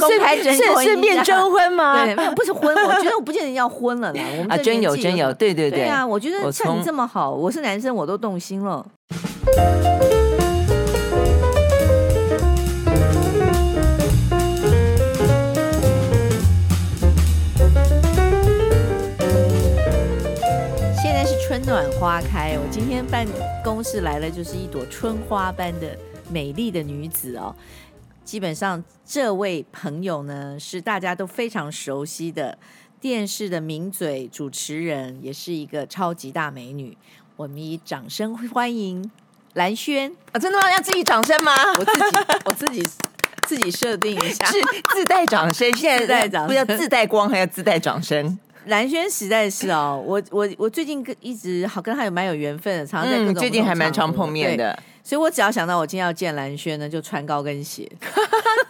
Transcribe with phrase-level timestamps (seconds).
[0.00, 2.04] 公开征婚，顺便征婚吗？
[2.04, 4.22] 对，不是婚，我觉得我不见得要婚了啦。
[4.32, 5.80] 我们啊，真有真有，对对对。
[5.80, 8.86] 对啊，我觉得像你这么好，我是男生，我都动心了。
[21.02, 23.26] 现在是春暖花开，我今天办
[23.64, 25.86] 公室来了，就是一朵春花般的
[26.30, 27.54] 美丽的女子哦。
[28.26, 32.58] 基本上，这位朋友呢，是大家都非常熟悉的
[33.00, 36.98] 电视的名嘴主持人，也是一个超级大美女。
[37.36, 39.08] 我们以掌声欢迎
[39.54, 40.38] 蓝轩啊！
[40.40, 40.68] 真的吗？
[40.72, 41.52] 要自己掌声吗？
[41.78, 42.16] 我自己，
[42.46, 42.88] 我自己
[43.46, 44.54] 自己设定一下，是
[44.92, 45.72] 自带掌声。
[45.76, 48.36] 现在不要自带光，还要自带掌声。
[48.64, 54.76] 蓝轩实在是哦，我我我最近跟一直好跟他有蛮有缘分的，常常在各种、嗯、最近还蛮常碰面的。
[55.06, 57.88] 所以我只要想到我今天要见兰轩呢，就穿高跟鞋。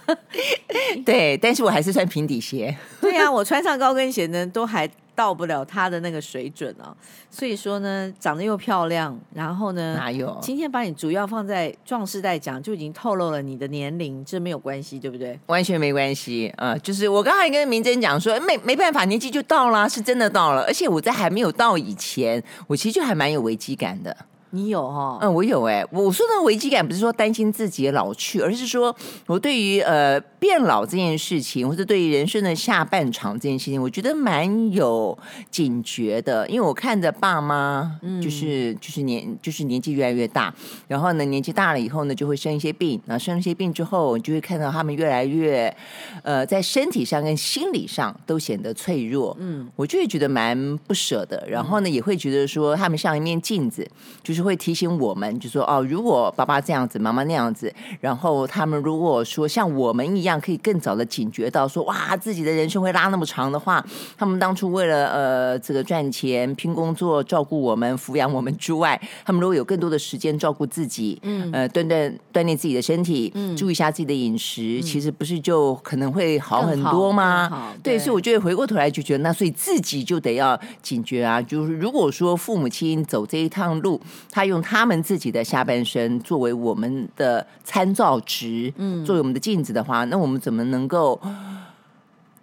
[1.03, 2.77] 对，但是我还是穿平底鞋。
[3.01, 6.95] 对呀、啊，我穿上高跟鞋呢，都还到不了他的那个水准哦。
[7.31, 10.39] 所以说呢，长得又漂亮，然后呢，哪有？
[10.43, 15.41] 今天把你主要放在壮士代讲，就已经透露了你的年龄，这没有关系，对不对？
[15.47, 16.79] 完全没关系啊、呃！
[16.81, 20.65] 就是我刚才跟明珍讲说，没没办法，年纪就到了，是真的到了。
[20.65, 24.15] 而且我在还没有到以前，我其实就还蛮有危机感的。
[24.57, 25.19] 你有哈、哦？
[25.21, 25.85] 嗯，我有哎。
[25.91, 28.95] 我说的危机感不是说担心自己老去，而是说
[29.27, 35.17] 我对于呃变老这件事情，或者对于人生的下半场这件事情，我觉得蛮有
[35.51, 36.49] 警觉的。
[36.49, 40.55] 因为我看着爸妈，就是、嗯、就是年就是年纪越来越大，
[40.89, 45.75] 然后呢年纪大了以后呢，就会生一些病，然后生一些病之后，你就会看到他们越来越
[46.23, 49.37] 呃在身体上跟心理上都显得脆弱。
[49.39, 51.47] 嗯，我就会觉得蛮不舍的。
[51.47, 53.87] 然后呢，也会觉得说他们像一面镜子，
[54.23, 54.46] 就是。
[54.47, 63.85] 就会提醒我们，就说哦，如果爸爸这样子，妈妈那样子，然后他们如果说像我们一样，可以更早的警觉到说，哇，自己的人生会拉那么长的话，
[64.17, 77.75] 他们当初为了呃这个赚钱、拼工作、照顾我们、抚养我们之外，他们如果有更多的时间照顾自己，嗯，呃，锻炼锻炼自己的身体，嗯，注意一下自己的饮食，嗯，其实不是就可能会好很多吗？
[77.83, 84.01] 对，对，所以我觉得回过头来就觉得，那所以自己就得要警觉啊，就是如果说父母亲走这一趟路。
[84.37, 91.19] 他用他们自己的下半身作为我们的参照值，嗯，作为我们的镜子的话，那我们怎么能够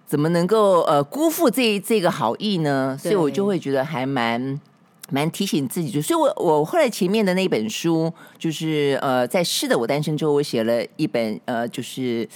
[0.04, 2.98] 怎么能够呃辜负这这个好意呢？
[3.00, 4.60] 所以我就会觉得还蛮
[5.12, 12.28] 蛮提醒自己，就所以我我后来前面的那本书，就是呃在是的我单身之后，我写了一本呃就是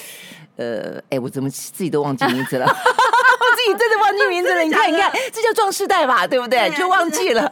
[0.58, 2.68] 呃哎我怎么自己都忘记名字了。
[3.68, 4.62] 你真的忘记名字了？
[4.62, 6.70] 你看，你看，这叫壮世代吧，对不对？
[6.78, 7.52] 就忘记了。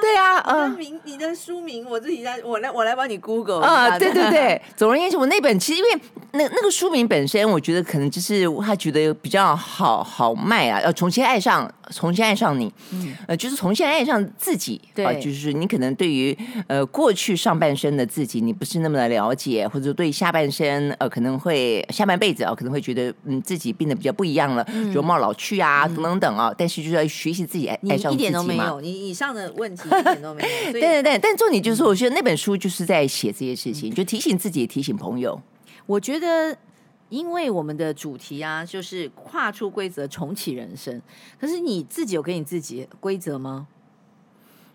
[0.00, 0.70] 对啊， 嗯。
[0.72, 3.98] 名，你的书名我自己在，我来，我来帮你 Google 啊。
[3.98, 6.00] 对对对，总而言之，我那本其实因为
[6.32, 14.80] 那那个书名本身，我觉得可能就是他觉得比较好好卖啊，要重新爱上，重新爱上你，嗯，呃，就是重新爱上自己。
[14.92, 16.36] 对、呃，就是你可能对于
[16.66, 25.44] 呃过去上半生的自己，你不是那么的了解，或者对下半生呃可能会下半辈子啊、呃，可能会觉得嗯自己变得比较不一样了，嗯、容貌老去。
[25.44, 28.16] 去啊，等等等啊，但是就是要学习自己爱爱上自己嘛。
[28.16, 30.48] 你一点都没有，你以上的问题一点都没有。
[30.72, 35.38] 对对对，但重点就是，我觉得那本书就是在写这些事情，就提醒自己，也提醒朋友。
[35.84, 36.56] 我觉得，
[37.14, 41.00] 因为我们的主题啊，就是跨出规则，重启人生。
[41.40, 43.68] 可是你自己有给你自己规则吗？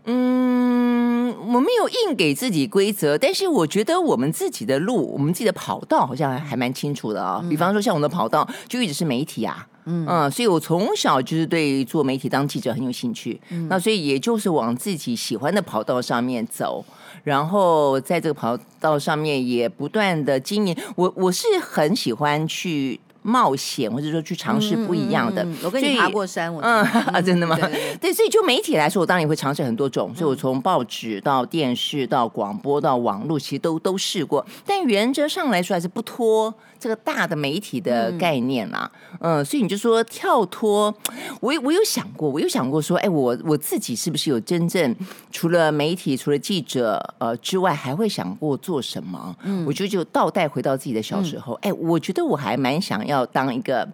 [0.05, 7.44] 嗯，我没有硬给自己规则，但是我觉得我们自己的路，我们自己的跑道好像还蛮清楚的啊。
[7.50, 9.67] 比方说，像我们的跑道就一直是媒体啊。
[9.85, 16.85] 嗯，所以我从小就是对做媒体当记者很有兴趣，嗯，那所以也就是往自己喜欢的跑道上面走，
[17.24, 20.75] 然后在这个跑道上面也不断的经营。
[20.96, 23.00] 我我是很喜欢去。
[23.22, 25.44] 冒险，或者说去尝试不一样的。
[25.44, 27.56] 嗯嗯嗯、我跟你爬过山，我嗯 啊，真的吗？
[27.56, 30.13] 对，对，对，对，所以就媒体来说，我当然也会尝试很多种。
[30.16, 34.46] 所以我从报纸到电视到广播到网络，其实都都试过。
[34.66, 38.89] 但原则上来说，还是不脱这个大的媒体的概念啦。
[39.19, 40.94] 嗯，嗯，所以你就说跳脱，
[41.42, 44.95] 我我有想过，我有想过说，哎，我我自己是不是有真正
[45.31, 49.36] 除了媒体、除了记者呃之外，还会想过做什么？
[49.44, 53.25] 嗯，我就就倒带回到自己的小时候，哎，我觉得我还蛮想要。
[53.31, 53.88] 当一个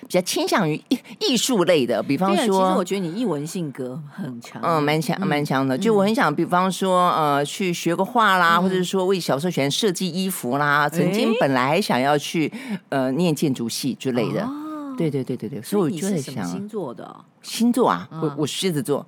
[0.00, 5.78] 比较倾向于艺艺术类的，比方说，其实我觉得你艺文性格很强，嗯，蛮强蛮强的。
[5.78, 12.52] 就我很想，比方说，呃，去学个画啦，嗯、或者是说，为小时候喜欢设计衣服啦，曾经本来还想要去
[12.88, 14.42] 呃念建筑系之类的。
[14.42, 19.06] 哦、对对对对对，所以我就在想，星座的星座啊，我我狮子座，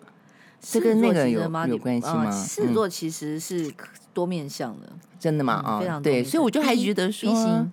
[0.61, 2.31] 这跟那个有有关系吗？
[2.31, 3.73] 狮子座其实是
[4.13, 5.55] 多面向的，真的吗？
[5.65, 7.67] 啊，对，所以我就还觉得说。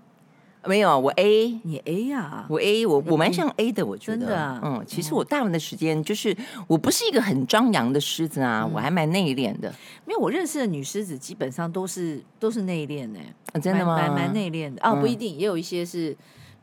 [0.65, 2.45] 没有，我 A，你 A 呀、啊？
[2.49, 4.17] 我 A，我我蛮像 A 的，我觉得。
[4.17, 6.35] 真的、啊，嗯，其实我大部分的时间就是，
[6.67, 9.73] 我不是一个很张扬的狮子啊，嗯、我还蛮内敛的。
[10.05, 13.19] 没有，我认识的女狮子基本上都是都是内敛的、
[13.53, 13.95] 啊，真的吗？
[13.95, 16.15] 蛮蛮内敛的啊、哦，不一定，也有一些是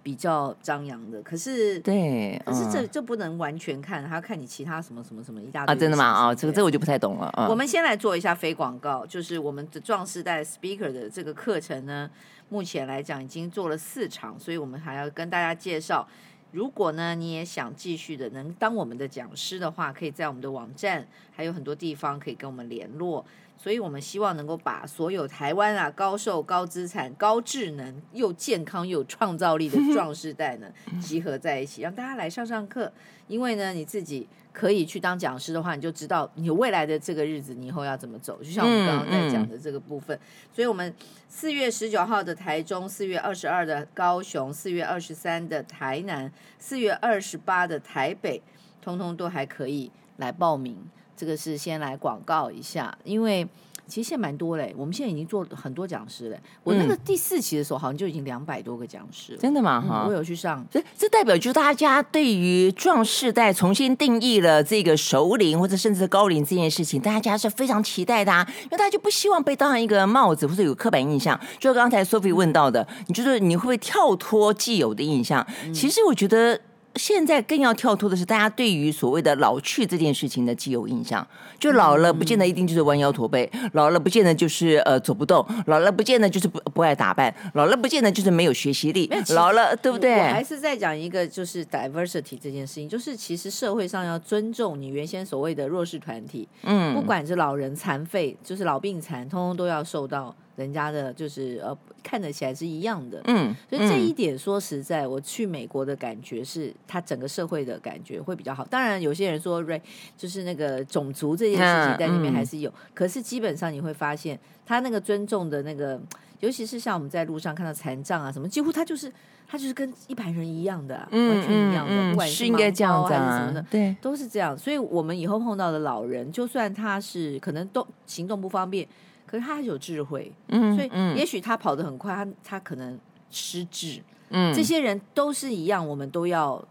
[0.03, 1.23] 比较张扬的。
[1.23, 6.05] 可是，对，可是这、嗯、这不能完全看，还要看你其他什么什么什么一大堆啊，真的吗？
[6.05, 7.33] 啊、哦，这个这个我就不太懂了。
[7.39, 12.11] 嗯、我们先来做一下非广告，就是我们的壮士代 Speaker 的这个课程呢。
[12.49, 16.07] 目前来讲已经做了四场，所以我们还要跟大家介绍。
[16.53, 23.25] 如果呢你也想继续的能当我们的讲师的话，可以在我们的网站还有很多地方可以跟我们联络。
[23.59, 30.67] 所以我们希望能够把所有台湾啊高寿、高资产、高智能又健康又有创造力的壮士代呢
[31.01, 32.93] 集合在一起，让大家来上上课。
[33.29, 34.27] 因为呢你自己。
[34.57, 38.43] 可以去当讲师的话，你就知道你未来的这个日子，你以后要怎么走。
[38.43, 40.95] 就像我们刚刚在讲的这个部分，嗯嗯、所以我们
[41.29, 48.41] 四月十九号的台中，四月二十二的高雄，四月二十三的台南，四月二十八的台北，
[48.81, 50.75] 通通都还可以来报名。
[51.17, 53.47] 这个是先来广告一下，因为。
[53.89, 56.37] 其实现在蛮多嘞，我们现在已经做很多讲师嘞。
[56.65, 59.39] 我那个第四期的时候，好像就已经两百多个讲师了。
[59.39, 59.81] 真的吗？
[59.81, 60.67] 哈、嗯，我有去上。
[60.69, 68.45] 这这代表就是大家对于壮世代重新定义了这个熟龄或者甚至高龄这件事情，大家是非常期待的啊。
[68.65, 71.39] 因为大家就不希望被当成一个帽子或者有刻板印象。
[71.61, 75.47] 就刚才 Sophie 问到的，你觉得你会不会跳脱既有的印象？
[75.73, 76.61] 其实我觉得。
[76.97, 81.27] 现在更要跳脱的是，大家对于所谓的老去这件事情的既有印象，
[81.59, 90.17] 就老了不见得一定就是弯腰驼背，老了不见得就是呃走不动，老了不见得就是不不爱打扮，老了不见得就是没有学习力，老了对不对？
[90.17, 100.35] 我还是在讲一个就是 diversity 这件事情，就是其实社会上要尊重你原先所谓的弱势团体，嗯，不管是老人、残废，就是老病残，通通都要受到。
[100.57, 108.65] 人家的就是呃看得起来是一样的，嗯，所以这一点说实在，我去美国的感觉是，他整个社会的感觉会比较好。
[108.65, 109.81] 当然，有些人说，Ray
[110.17, 116.01] 就是那个种族这件事情在里面还是有，可是基本上你会发现，他那个尊重的那个，
[116.41, 119.13] 尤其是像我们在路上看到残障啊什么，几乎他就是
[119.47, 124.57] 他就是跟一般人一样的，完全一样的，不管是应该这样子还是什么的，对，都是这样。
[124.57, 128.89] 所以我们以后碰到的老人，就算他是可能都行动不方便。
[129.27, 130.89] 可是他有智慧，嗯，所以
[131.19, 132.99] 也许他跑得很快，他他可能
[133.31, 134.01] 失智，
[134.31, 136.65] 嗯，这些人都是一样，我们都要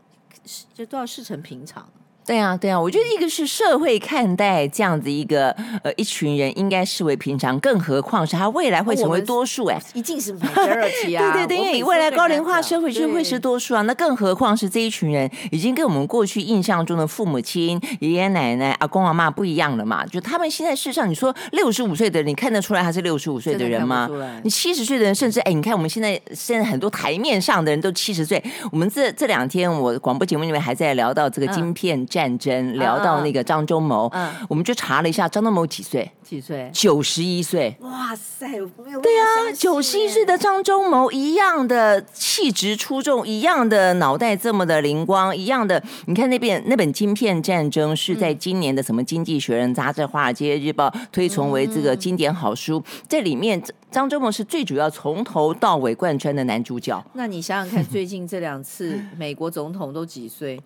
[0.74, 1.88] 就都要视成平常。
[2.25, 5.51] 对啊，对啊，我觉得一个是社会看待这样子一个
[5.83, 20.04] 呃一群人应该视为平常，更何况是他未来会成为多数哎，一定是 majority 啊，对 对对，因为未来高龄化社会就会是多数啊，那更何况是这一群人已经跟我们过去印象中的父母亲、爷爷奶奶、阿公阿妈不一样了嘛？
[20.07, 24.10] 就他们现在事实上，你说六十五岁的人，你看得出来他是六十五岁的人吗？
[24.44, 32.01] 你七十岁的人，甚至哎，你看我们现在现在很多台面上的人都七十岁，我们这这两天我广播节目里面还在聊到这个晶片。
[32.01, 36.09] 嗯战争聊到那个张忠谋，嗯，我们就查了一下，张忠谋几岁？
[36.23, 36.71] 几岁？
[36.73, 37.75] 九十一岁。
[37.81, 38.47] 哇塞，
[38.81, 45.83] 没有对啊，九十一岁的张忠谋一样的气质出众，一样的脑袋这么的灵光，一样的。
[46.06, 53.61] 你看那边那本《晶片战争》是在今年的什么《经济学人》杂志、《华尔街日报》推崇为这个经典好书，在里面
[53.91, 57.03] 张忠谋是最主要，从头到尾贯穿的男主角。
[57.11, 60.57] 那你想想看，最近这两次美国总统都几岁？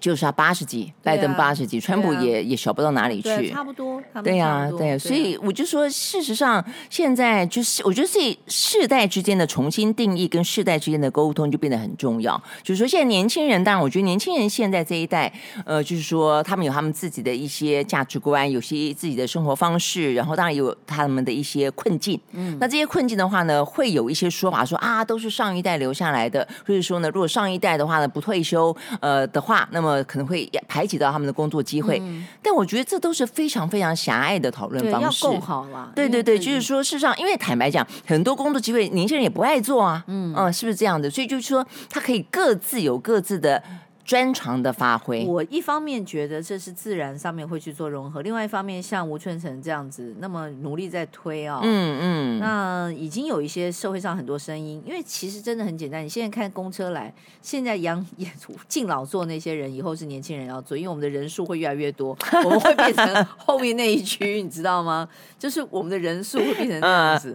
[0.00, 4.02] 就是他八十几，拜登八十几，川普也也小不到哪里去，差不多。
[4.22, 12.40] 对呀，对，所以我就说，事实上现在就是，我觉得这世代之间的重新定义跟世代之间的沟通就变得很重要。
[12.62, 15.32] 就是说，现在年轻人，当然，我觉得年轻人现在这一代，
[15.64, 22.20] 呃，就是说他们有他们自己的一些价值观，有些自己的生活方式，然后当然有他们的一些困境。
[22.32, 29.83] 嗯，那这些困境的话呢，会有一些说法说啊，都是上一代留下来的，或者说呢，如果上一代的话呢不退休，呃的话，那么。
[29.84, 35.26] 呃，可能会排挤到他们的工作机会，嗯，但我觉得这都是非常非常狭隘的讨论方式。
[35.26, 41.10] 要够好了，对对对，就是说，事实上，因为坦白讲，很多工作机会年轻人也不爱做啊，嗯嗯，是不是这样的？
[41.10, 43.62] 所以就是说，他可以各自有各自的。
[44.04, 58.04] 专长的发挥，我一方面觉得这是自然上面会去做融合，另外一方面像吴春成这样子那么努力在推啊、哦，嗯嗯，那已经有一些社会上很多声音，因为其实真的很简单，你现在看公车来，现在养
[58.68, 65.08] 敬老座那些人，以后是年轻人要做，因为我们的人数会越来越多， 我们会变成后面那一区，你知道吗？
[65.38, 67.34] 就是我们的人数会变成这样子，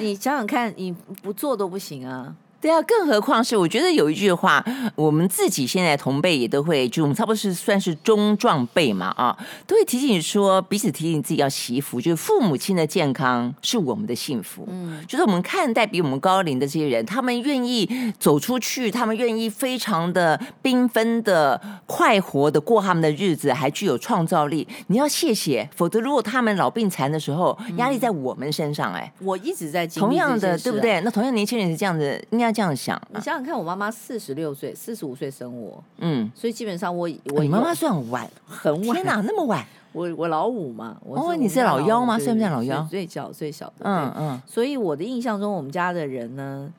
[0.00, 0.92] 你想想看，你
[1.22, 2.36] 不做都不行啊。
[2.64, 14.66] 对啊，更何况是我觉得有一句话，我们自己现在同辈也都会，就我们差不多是算是中壮辈嘛啊，都会提醒你说，彼此提醒自己要惜福，就是父母亲的健康是我们的幸福。
[14.70, 17.86] 嗯，就是我们看待比我们高龄的这些人，他们愿意
[18.18, 24.66] 走出去，他们愿意非常的缤纷的、快活的过他们的日子，还具有创造力。
[24.86, 30.98] 你要谢谢，否则如果他们老病残的时候，压力在我们身上，哎，我一直在同样的，对不对？
[31.02, 32.53] 那同样年轻人是这样子，应该。
[32.54, 39.66] 这样想，你想想看，我妈妈四十六岁，四十五岁生我，嗯，所以基本上我我你妈妈算晚，很晚，天哪，那么晚？
[39.92, 42.18] 我我老五嘛，我哦，你是老幺吗？
[42.18, 42.82] 算不算老幺？
[42.84, 44.42] 最小最小的，嗯嗯。
[44.46, 46.72] 所以我的印象中，我们家的人呢，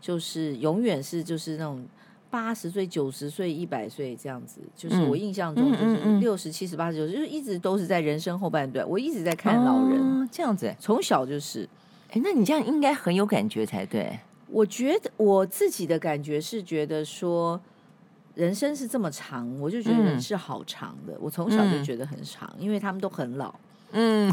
[0.00, 1.84] 就是永远是就是那种
[2.30, 4.60] 八十岁、九十岁、一百岁这样子。
[4.76, 11.68] 就是我印象中，就是六十七十八十九，就是一直都是在人生后半段，我一直在看老人这样子，从小就是。
[12.14, 14.18] 哎，那你这样应该很有感觉才对。
[14.52, 17.58] 我觉得我自己的感觉是觉得说，
[18.34, 21.14] 人生是这么长，我就觉得人是好长的。
[21.14, 23.54] 嗯、我从小就觉得很长，嗯、因为他们都很老。
[23.92, 24.30] 嗯，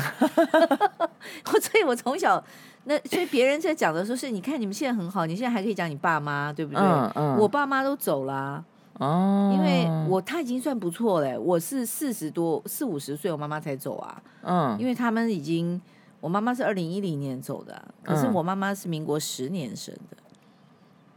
[1.62, 2.44] 所以我从小
[2.84, 6.82] 那所以别人在讲的时候是，你看你们现在很好，你现在还可以讲你爸妈，对不对？
[6.82, 8.64] 嗯嗯、我爸妈都走了
[9.00, 11.38] 哦，因为我他已经算不错嘞。
[11.38, 14.22] 我是四十多四五十岁，我妈妈才走啊。
[14.44, 15.82] 嗯，因为他们已经。
[16.20, 20.18] 我妈妈是二零一零年走的，可是我妈妈是民国十年生的。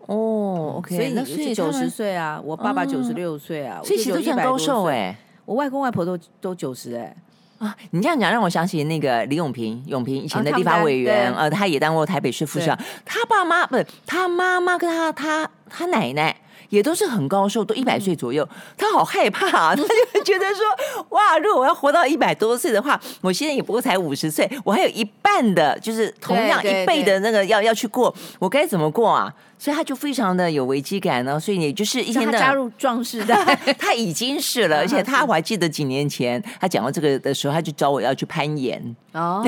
[0.07, 5.17] 哦，OK，所以你是九十岁啊，我爸爸九十六岁啊，所以其实都算高寿哎。
[5.45, 7.17] 我外公外婆都都九十哎。
[7.59, 12.79] 啊，你这样讲让我想起那个李永平，永平以前的立法委员，呃，他也当过台北市副市长。
[13.05, 16.37] 他爸妈不是他妈妈跟他他他奶奶。
[16.73, 18.49] 也都是很高寿，都一百岁左右。
[18.79, 20.65] 他好害怕啊， 他就觉得说：
[21.11, 29.31] 哇，如果我要活到一百多岁的话，我现在也不过才五十岁，我还有一半的，就是同样一倍的那个要要去过，我该怎么过啊？
[29.59, 31.39] 所以他就非常的有危机感呢。
[31.39, 39.45] 所以也就是一天的加入壮士代， 他已经是了， 而且他我还记得几年前他讲到这个的时候，他就找我要去攀岩哦，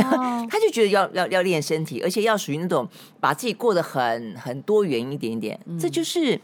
[0.50, 2.86] 他就觉得要要要练身体，而且要属于那种
[3.18, 6.38] 把自己过得很很多元一点点，这就是。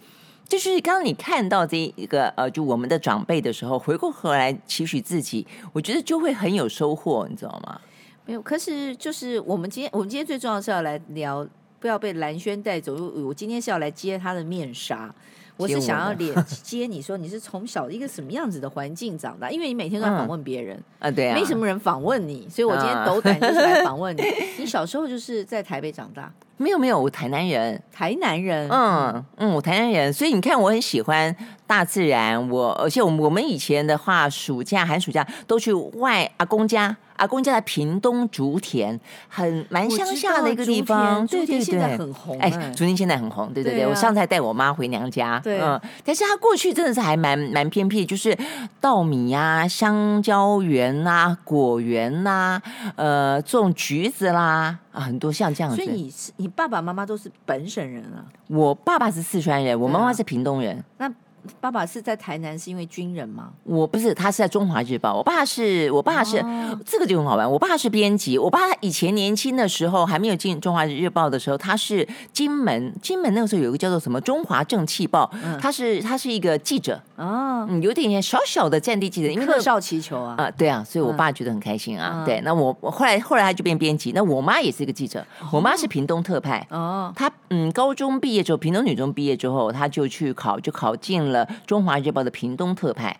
[0.51, 7.81] 就是刚刚你看到这一个呃，就我们的长辈的时候，回过头来期许自己，我觉得就会很有收获，你知道吗？
[8.27, 11.47] 没有，可是就是我们今天，我们今天最重要是要来聊，
[11.79, 12.97] 不要被蓝轩带走。
[13.25, 15.15] 我今天是要来揭他的面纱，
[15.57, 24.23] 我是想要连接 你说你是从小一个什么样子的环境长大，因为你每天都在访问别人啊，对啊，没什么人访问你，所以我今天斗胆就是来访问你。
[24.59, 26.33] 你小时候就是在台北长大。
[26.61, 31.35] 没有没有，我台南人，台南人，嗯嗯，我台南人，所以你看我很喜欢
[31.67, 36.95] 大自然，我而且我们我们以前的话，暑假寒暑假都去外阿公家。
[37.21, 38.99] 阿公家在屏东竹田，
[39.29, 42.39] 很蛮乡下的一个地方，对对对，现在很红。
[42.39, 43.87] 哎，竹田现在很红，对对对。
[43.87, 45.79] 我上次还带我妈回娘家，对，嗯。
[46.03, 48.35] 但是他过去真的是还蛮蛮偏僻，就是
[48.81, 52.59] 稻米呀、香蕉园呐、果园呐，
[52.97, 55.77] 呃，种橘子啦，啊，很多像这样子。
[55.77, 58.25] 所以你是你爸爸妈妈都是本省人啊？
[58.47, 60.83] 我爸爸是四川人，我妈妈是屏东人。
[60.97, 61.13] 那。
[61.61, 63.51] 爸爸是在台南是因为军人吗？
[63.65, 65.15] 我不是，他是在中华日报。
[65.15, 67.51] 我爸是，我爸是，哦、这个就很好玩。
[67.51, 68.39] 我爸是编辑。
[68.39, 82.23] 我爸以前年轻的时候还没有进中华日报的时候，他是金门，金门那个时候有一个叫做什么中华正气报，嗯、他是他是一个记者哦，嗯，有点小小的战地记者，因为客少祈求啊，啊、呃，对啊，所以我爸觉得很开心啊。
[82.23, 93.17] 嗯、对，那我我后来后来他就变编辑，那我妈也是一个记者，哦、我妈是屏东特派哦，她嗯高中毕业之后，屏东女中毕业之后，她就去考，就考进了中华日报的屏东特派，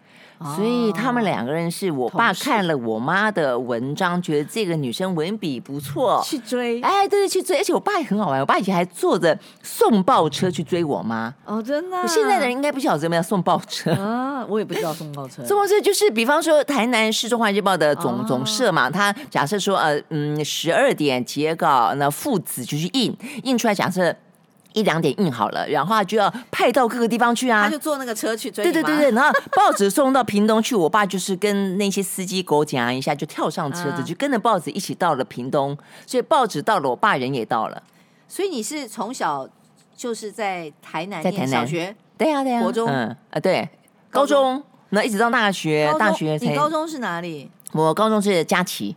[0.57, 6.81] 所以他们两个人是我爸看了我妈的文章，觉得这个女生文笔不错，去追。
[6.81, 7.59] 哎，对对，去追。
[7.59, 11.35] 而且我爸也很好玩，我爸以前还坐着送报车去追我妈。
[11.45, 11.99] 哦，真的？
[11.99, 15.45] 我现在的人应该不晓得怎么样送报车啊，我也不知道送报车。
[15.45, 24.15] 送报车就是，比方说台南市中华日报的总总社嘛，他假设说呃嗯十二点截稿，那父子就去印，印出来假设。
[24.73, 27.65] 一两点印好了，然后他就要派到各个地方去啊。
[27.65, 28.65] 他就坐那个车去追。
[28.65, 35.77] 对对对对，然后报纸送到屏东去，我爸就是跟那些司机狗讲一下，就跳上车子，就跟着报纸一起到了屏东。
[36.07, 37.83] 所以报纸到了，我爸人也到了。
[38.29, 39.49] 所以你是从小
[39.97, 41.95] 就是在台南念小学？
[42.17, 42.63] 对呀对呀。
[42.63, 43.69] 国中嗯啊对，
[44.11, 47.51] 高中那一直到大学，大学你高中是哪里？
[47.73, 48.97] 我高中是佳琪。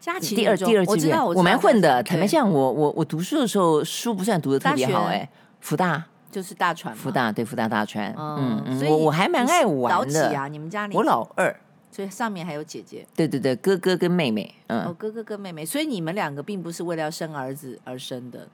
[0.00, 2.02] 佳琪第二第二志愿，我知道，我蛮混的。
[2.02, 5.28] 坦白讲，我我我读书的时候书不算读的特别好，哎，
[5.60, 10.38] 福大就是大船，福大对福大大船，嗯嗯，我我还蛮爱玩的。
[10.38, 11.54] 啊，你们家里我老二，
[11.90, 13.06] 所以上面还有姐姐。
[13.16, 18.46] 对对对，哥哥跟妹妹，嗯，哦，哥哥跟妹妹，所以你们两个并不是为了要生儿子而生的。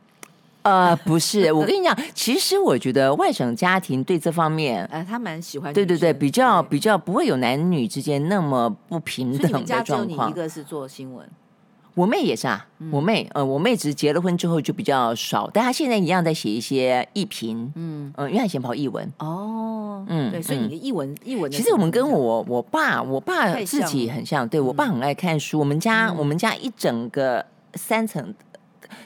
[0.62, 5.72] 呃，不是，我跟你讲，其实我觉得外省家庭对这方面，呃，他蛮喜欢。
[5.74, 10.30] 对对对，比较比较不会有男女之间那么不平等的状况。
[10.30, 11.28] 一个是做新闻。
[11.94, 28.32] 我妹也是啊，嗯、我妹呃，我妹只是结了婚之后就比较少，但她现在一样在写一些艺评，嗯嗯、呃，因为她以前跑译文哦，嗯，对，所以你的译文译文，其实我们跟我我爸我爸自己很像，对我爸很爱看书，我们家、嗯、我们家一整个三层。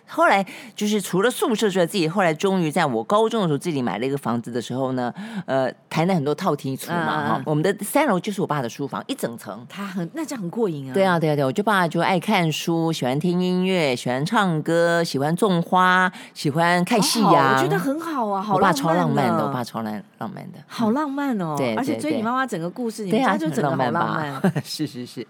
[0.07, 5.13] 后来就是除了宿舍之外，自己后来终于在我高中的时候自己买了一个房子的时候呢，
[5.47, 9.67] 呃，台南很多套厅厝嘛哈，我们的三楼就是我爸的书房，一整层。
[9.69, 10.95] 他很那这样很过瘾啊。
[10.95, 17.57] 对啊对啊对，我就爸就爱看书，喜欢听音乐，喜欢唱歌，喜欢种花，喜欢看夕阳。
[17.57, 21.55] 我觉得很好啊，好我爸超浪漫的，我爸超浪浪漫的，好浪漫哦。
[21.57, 24.53] 对，而且追你妈妈整个故事，你们家就整个好浪漫。
[24.65, 25.27] 是是是，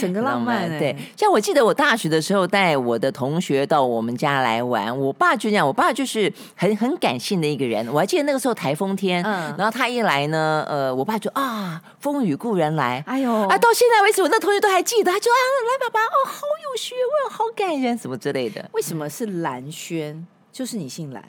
[0.00, 0.68] 整个浪漫。
[0.78, 4.96] 对，像我记得我大学的时候带我的同学到我们家来玩。
[4.98, 7.86] 我爸就这样，我爸就是很很感性的一个人。
[7.92, 15.36] 我还记得那个时候台风天，嗯，然后他一来呢，呃，我爸就啊，风雨故人来，哎呦，啊，到现在为止，我那同学都还记得，他就啊，
[15.68, 18.68] 来爸爸，哦，好有学问，好感人，什么之类的。
[18.72, 20.26] 为什么是蓝轩？
[20.52, 21.22] 就是你姓蓝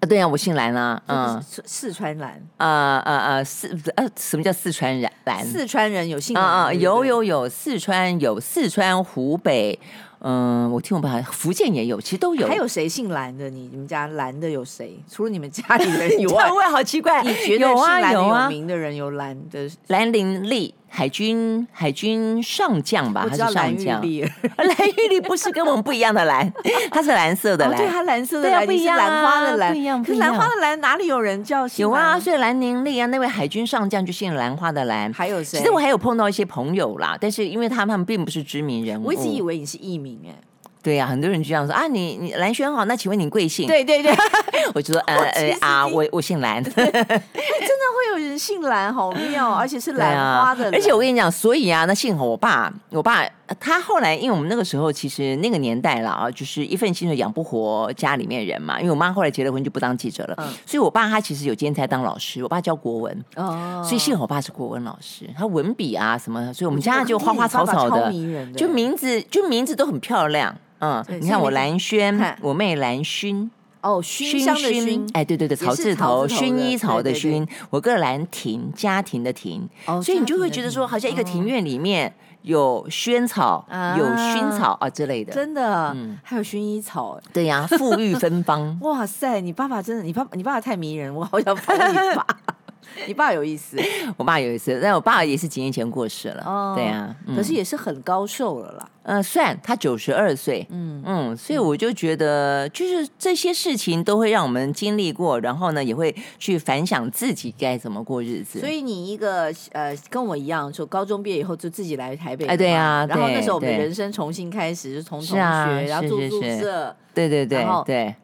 [0.00, 0.06] 啊？
[0.08, 5.10] 对啊，我姓蓝啊，嗯，四川蓝，啊啊啊，四呃，什么叫四川人？
[5.24, 5.44] 兰？
[5.44, 9.78] 四川人有姓兰啊啊，有有有，四川有四川湖北。
[10.20, 12.46] 嗯，我听我爸，福建也有，其实都有。
[12.46, 13.48] 还有谁姓蓝的？
[13.48, 14.98] 你你们家蓝的有谁？
[15.10, 17.22] 除了你们家里人以外， 问好奇怪。
[17.22, 20.74] 你觉得是兰有名的人有蓝的兰玲丽。
[20.88, 24.00] 海军海军上将吧，还是上将？
[24.56, 26.50] 蓝玉丽不是跟我们不一样的蓝，
[26.90, 30.02] 它是蓝色的蓝，对，它蓝色的蓝，不一样，兰花的蓝，不一样。
[30.02, 31.66] 可是兰花的蓝哪里有人叫？
[31.76, 35.12] 有啊，所以兰宁丽啊，那位海军上将就姓兰花的兰。
[35.12, 35.58] 还有谁？
[35.58, 40.34] 其实我还有碰到一些朋友啦，但是因为他们并不是知名人物，我一直以为你是艺名哎。
[40.82, 43.66] 对呀，很多人就这样说啊，你你蓝轩好，那请问你贵姓？
[43.66, 44.14] 对对对，
[44.74, 50.70] 我就说呃 呃啊，我我姓蓝， 真的会有人姓兰，好妙，而且是兰花的。
[50.72, 53.24] 而且我跟你讲，所以啊，那幸好我爸，我爸
[53.58, 58.78] 他后来，因为我们那个时候其实那个年代了啊，就是一份薪水养不活家里面人嘛。
[58.78, 68.12] 因为我妈后来结了婚就不当记者了，所以我爸他其实有兼差当老师，我爸教国文哦，所以幸好我爸是国文老师，他文笔啊什么，所以我们家就花花草草的，
[68.56, 70.54] 就名字就名字都很漂亮。
[70.80, 73.48] 嗯，你看我兰轩，我妹兰薰，
[73.80, 79.68] 哦，熏香的熏，哎，对对对，草字头，薰衣草的薰，我个兰亭，家庭的庭，
[80.02, 82.12] 所以你就会觉得说，好像一个庭院里面
[82.42, 92.26] 有萱草，有薰草啊之类的，真的，嗯，还有薰衣草，对呀， 馥郁芬芳，哇塞，你爸爸真的，你爸你爸爸太迷人，我好想抱你爸。
[93.06, 93.76] 你爸有意思，
[94.16, 96.42] 我爸有意思，但我爸也是几年前过世了。
[96.44, 98.88] 哦，对啊，嗯、可是也是很高寿了啦。
[99.04, 100.66] 嗯、呃，算他九十二岁。
[100.70, 108.60] 嗯嗯，所以我就觉得，就是这些事情都会让我们经历过，然后呢，也会去反想自己该怎么过日子。
[108.60, 112.44] 所以你一个呃，跟我一样，就高中毕业以后就自己来台北。
[112.46, 115.38] 哎，对啊，然后那时候我们人生重新开始，就从同学，
[115.86, 118.14] 然后住宿舍，对对对，对。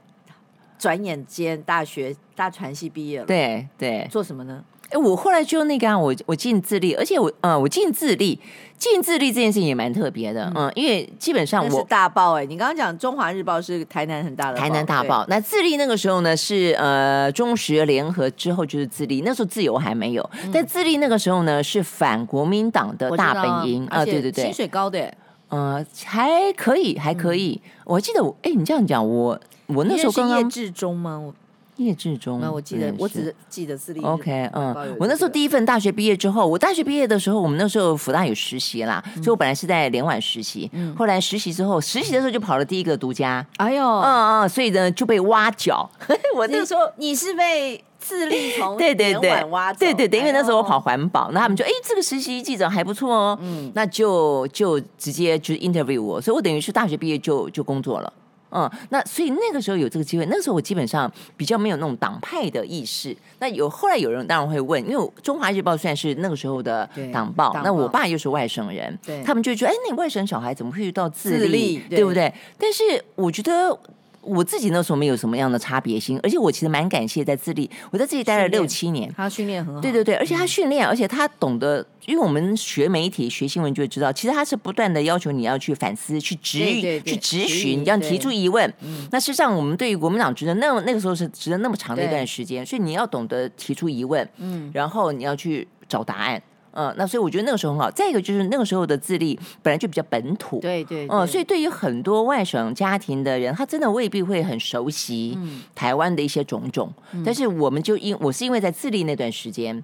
[0.85, 3.25] 转眼间，大学大传系毕业了。
[3.25, 4.62] 对对，做什么呢？
[4.90, 8.38] 哎，我后来就那个啊，我我尽自立，而且我嗯，我尽自立，
[8.77, 25.11] 尽自立这件事情也蛮特别的，嗯，因为基本上我是大报哎，你刚刚讲《中华日报》是台南很大的台南大报，那自立那个时候呢是呃中时联合之后就是自立，那时候自由还没有，但自立那个时候呢是反国民党的大本营啊，对对对，薪水高的，
[25.55, 29.38] 呃，还可以还可以，我记得我哎，你这样讲我。
[29.67, 31.33] 我那时候刚刚叶志忠吗？
[31.77, 34.01] 叶志忠，那我记得，我只记得是立。
[34.01, 45.90] OK，嗯，我那时候第一份大学毕业之后，我大学毕业的时候，我们那时候福大有实习啦，所以我本来是在联晚实习，后来实习之后，实习的时候就跑了第一个独家，哎呦，嗯嗯，所以呢就被挖角。
[46.37, 58.12] 我那个时候你是被自立从联晚挖走，对对对，因为那时候我跑环保，那他们就哎这个实习记者还不错哦，嗯，那就就直接就 interview 我，所以我等于是大学毕业就就工作了。
[58.57, 63.17] 嗯，那所以那个时候有这个机会，那个时候我基本上比较没有那种党派的意识。
[63.40, 72.33] 那有后来有人当然会问，因为《中华日报》算是那个时候的党报，那我爸又是外省人，对他们就觉得，哎，那外省小孩怎么会遇到自立，对不对？
[72.57, 72.83] 但是
[73.17, 73.77] 我觉得。
[74.24, 79.12] 我自己那时候没有什么样的差别心，而且我其实蛮感谢在自立，我在这里待了六七年。
[79.16, 88.72] 他训练很好，对对对，而且他训练，而且他懂得，因为我们学媒体、学新闻就会知道，其实他是不断的要求你要去反思、去质疑、去质询，你要提出疑问。
[89.10, 96.42] 那事实上，我们对于国民党执政那那个时候是执政那么长的一段时间，所以你要懂得提出疑问，嗯，然后你要去找答案。
[96.74, 97.90] 嗯，那所以我觉得那个时候很好。
[97.90, 105.38] 再一个就是那个时候的自立本来就比较本土，对对，对，嗯，所以对于很多外省家庭的人，他真的未必会很熟悉
[105.74, 106.92] 台湾的一些种种。
[107.12, 109.82] 嗯、但是我们就因我是因为在自立那段时间。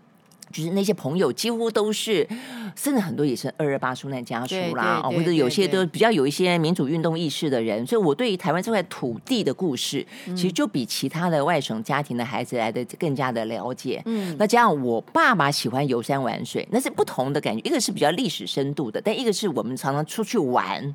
[0.52, 2.26] 就是那些朋友几乎都是，
[2.74, 14.02] 甚至很多也是二二八受难家属啦，或者有些都比较有一些民主运动意识的人，所以我对于台湾这块土地的故事，其实就比其他的外省家庭的孩子来的更加的了解。
[14.06, 20.94] 嗯，那加上我爸爸喜欢游山玩水，那是不同的感觉，一个是比较历史深度的，但一个是我们常常出去玩，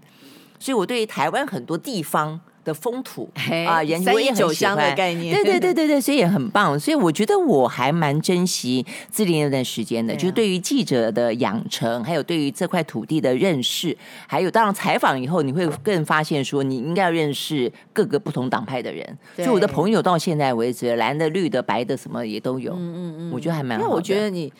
[0.59, 2.41] 所以我对于台湾很多地方。
[2.65, 3.29] 的风土
[3.65, 6.77] 啊，人我也很喜欢的概念，对对对对对，所以也很棒。
[6.77, 13.95] 所以我觉得我还蛮珍惜自立那段时间的，就是对于记者的养成，还有对于这块土地的认识，
[14.27, 19.17] 还有当然采访以后，你会更发现说你应该要认识各个不同党派的人。
[19.35, 22.73] 所以我的朋友到现在为止，蓝的、绿的、白的，什么也都有。
[22.73, 23.83] 嗯嗯嗯，我觉得还蛮好。
[23.85, 24.51] 因为我觉得你。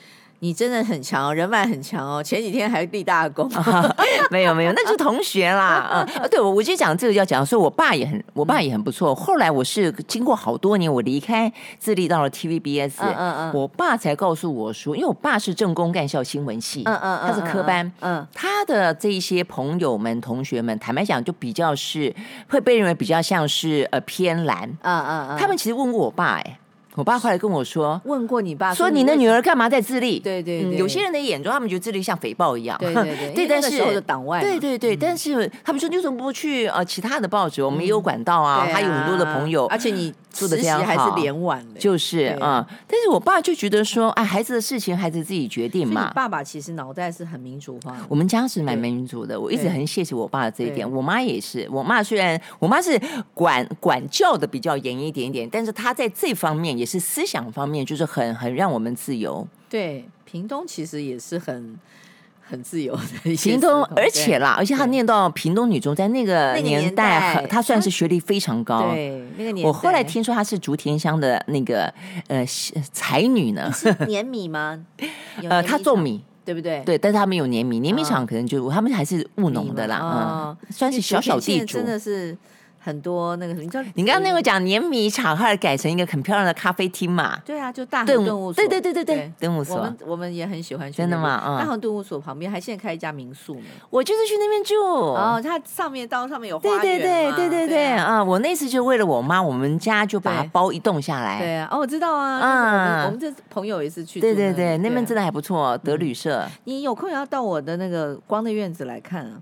[0.45, 2.21] 你真的很强哦，人脉很强哦。
[2.21, 3.49] 前几天还立大功，
[4.29, 5.89] 没有没有，那是同学啦。
[5.91, 9.15] 嗯，对，我我就讲这个要讲，说我爸也很，我爸也很不错。
[9.15, 22.13] 后来我是经过好多年，我离开自立到了 TVBS，嗯嗯嗯，我爸才告诉我说，因为我爸是政工干校新闻系，嗯嗯他是科班，嗯，他的这一些朋友们、同学们，坦白讲，就比较是
[22.47, 26.59] 会被认为比较像是呃偏蓝，嗯嗯嗯，他们其实问过我爸，哎。
[26.95, 30.19] 我爸后来跟我说：“问过你爸，说你的女儿干嘛在自立？
[30.19, 32.77] 对对对，有些人的眼中，他们觉得自立像肥报一样。
[32.79, 37.61] 对对对， 对，但是党外，对对对，但是他们说你怎么不去呃其他的报纸？
[37.61, 42.65] 我们也有管道啊，还有很多的朋友，而且你做的这样还是连晚的，就是啊。
[42.87, 46.11] 但是我爸就觉得说，哎，孩子的事情孩子自己决定嘛。
[46.15, 50.89] 爸爸其实脑袋是很民主化，我们家是蛮民主的，我一直很谢谢我爸的这一点。
[50.89, 52.99] 我妈也是，我妈虽然我妈是
[53.33, 57.65] 管管教的比较严一点点，但是她在这方面也是思想方。
[57.65, 59.45] 面就是很很让我们自由。
[59.67, 61.77] 对，屏东其实也是很
[62.47, 63.35] 很自由的。
[63.35, 68.91] 屏东，而且啦，而且他念到屏东女中，在那个年代，他算是学历非常高。
[68.91, 69.67] 对，那个年代。
[69.67, 71.91] 我后来听说他是竹田乡的那个
[72.27, 72.45] 呃
[72.91, 73.71] 才女呢。
[74.07, 74.85] 碾米吗？
[75.49, 76.83] 呃，他种米，对不对？
[76.85, 79.99] 对，但是他们有碾米，碾米厂可能就他们还是务农的啦。
[80.01, 82.37] 嗯，算是小小地主，真的是。
[82.85, 87.35] 很多那个，你知道，你刚刚那个讲碾米厂，后来改成一个很漂亮的咖啡厅嘛？
[87.43, 88.53] 对啊，就大恒顿物所。
[88.53, 89.77] 对对对对对，顿物所。
[89.77, 90.99] 我们我们也很喜欢去。
[90.99, 91.41] 真的吗？
[91.43, 91.57] 嗯。
[91.57, 93.65] 大恒顿物所旁边还现在开一家民宿呢。
[93.89, 94.75] 我就是去那边住。
[94.75, 96.79] 哦，它上面到上面有花园。
[96.79, 98.23] 对对对对对对啊！
[98.23, 101.39] 我那次就为了我妈，我们家就把它包一栋下来。
[101.39, 102.39] 对啊，哦，我知道啊。
[102.39, 103.05] 嗯。
[103.05, 104.21] 我们这朋友也是去。
[104.21, 106.47] 对对对，那边真的还不错，德旅社。
[106.65, 109.41] 你有空也要到我的那个光的院子来看啊。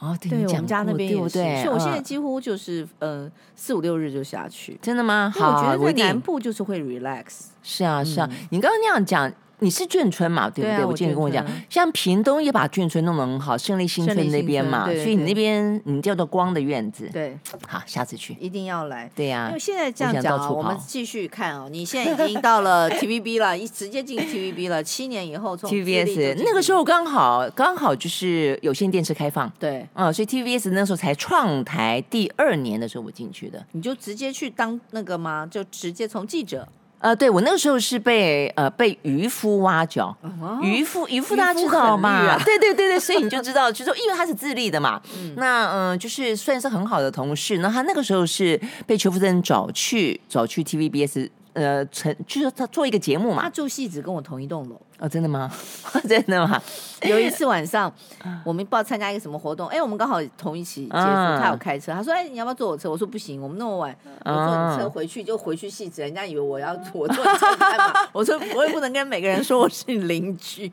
[0.00, 4.78] 哦，对，我们家那边也是，所以我现在几乎就是呃四五六日就下去。
[4.82, 5.32] 真的吗？
[5.36, 7.44] 好，我觉得在南部就是会 relax。
[7.62, 9.32] 是啊，是啊，你刚刚那样讲。
[9.60, 10.84] 你是眷村嘛，对不对？
[10.84, 17.08] 我记得你跟我讲，像屏东也把眷村弄得很好，胜利新村那边嘛，所以你那边你叫做光的院子。
[17.12, 19.10] 对，好，下次去一定要来。
[19.14, 21.68] 对呀，因为现在这样讲，我们继续看哦。
[21.70, 24.82] 你现在已经到了 TVB 了，一直接进 TVB 了。
[24.82, 33.64] 七年以后从 TVBS 那个时候刚好刚好就是有线电视开放，对，嗯，所以 TVBS 那时候才创台第二年的时候我进去的。
[33.72, 35.46] 你就直接去当那个吗？
[35.50, 36.66] 就直接从记者。
[37.00, 40.14] 呃，对，我那个时候是被呃被渔夫挖角，
[40.62, 42.10] 渔夫渔夫大家知道吗？
[42.10, 51.30] 啊、 对对对对，所以你就知道，就是说因为他是自立的嘛，嗯、那嗯、呃、就是算是很好的同事，那他那个时候是被邱福珍找去找去 TVBS。
[51.52, 53.42] 呃，成就是他做一个节目嘛。
[53.42, 54.80] 他住戏子，跟我同一栋楼。
[54.98, 55.50] 哦，真的吗？
[56.06, 56.60] 真的吗？
[57.02, 57.92] 有一次晚上，
[58.44, 60.96] 我们不知道参加一个什么活动，哎，我们刚好同一起结束。
[61.40, 70.70] 他有开车，他说：“哎，你要不要坐我车？”我说：“不行，我们那么晚，我坐你车回去就回去戏子，人家以为我要我坐你车干嘛？” 我说：“我也不能跟每个人说我是你邻居。”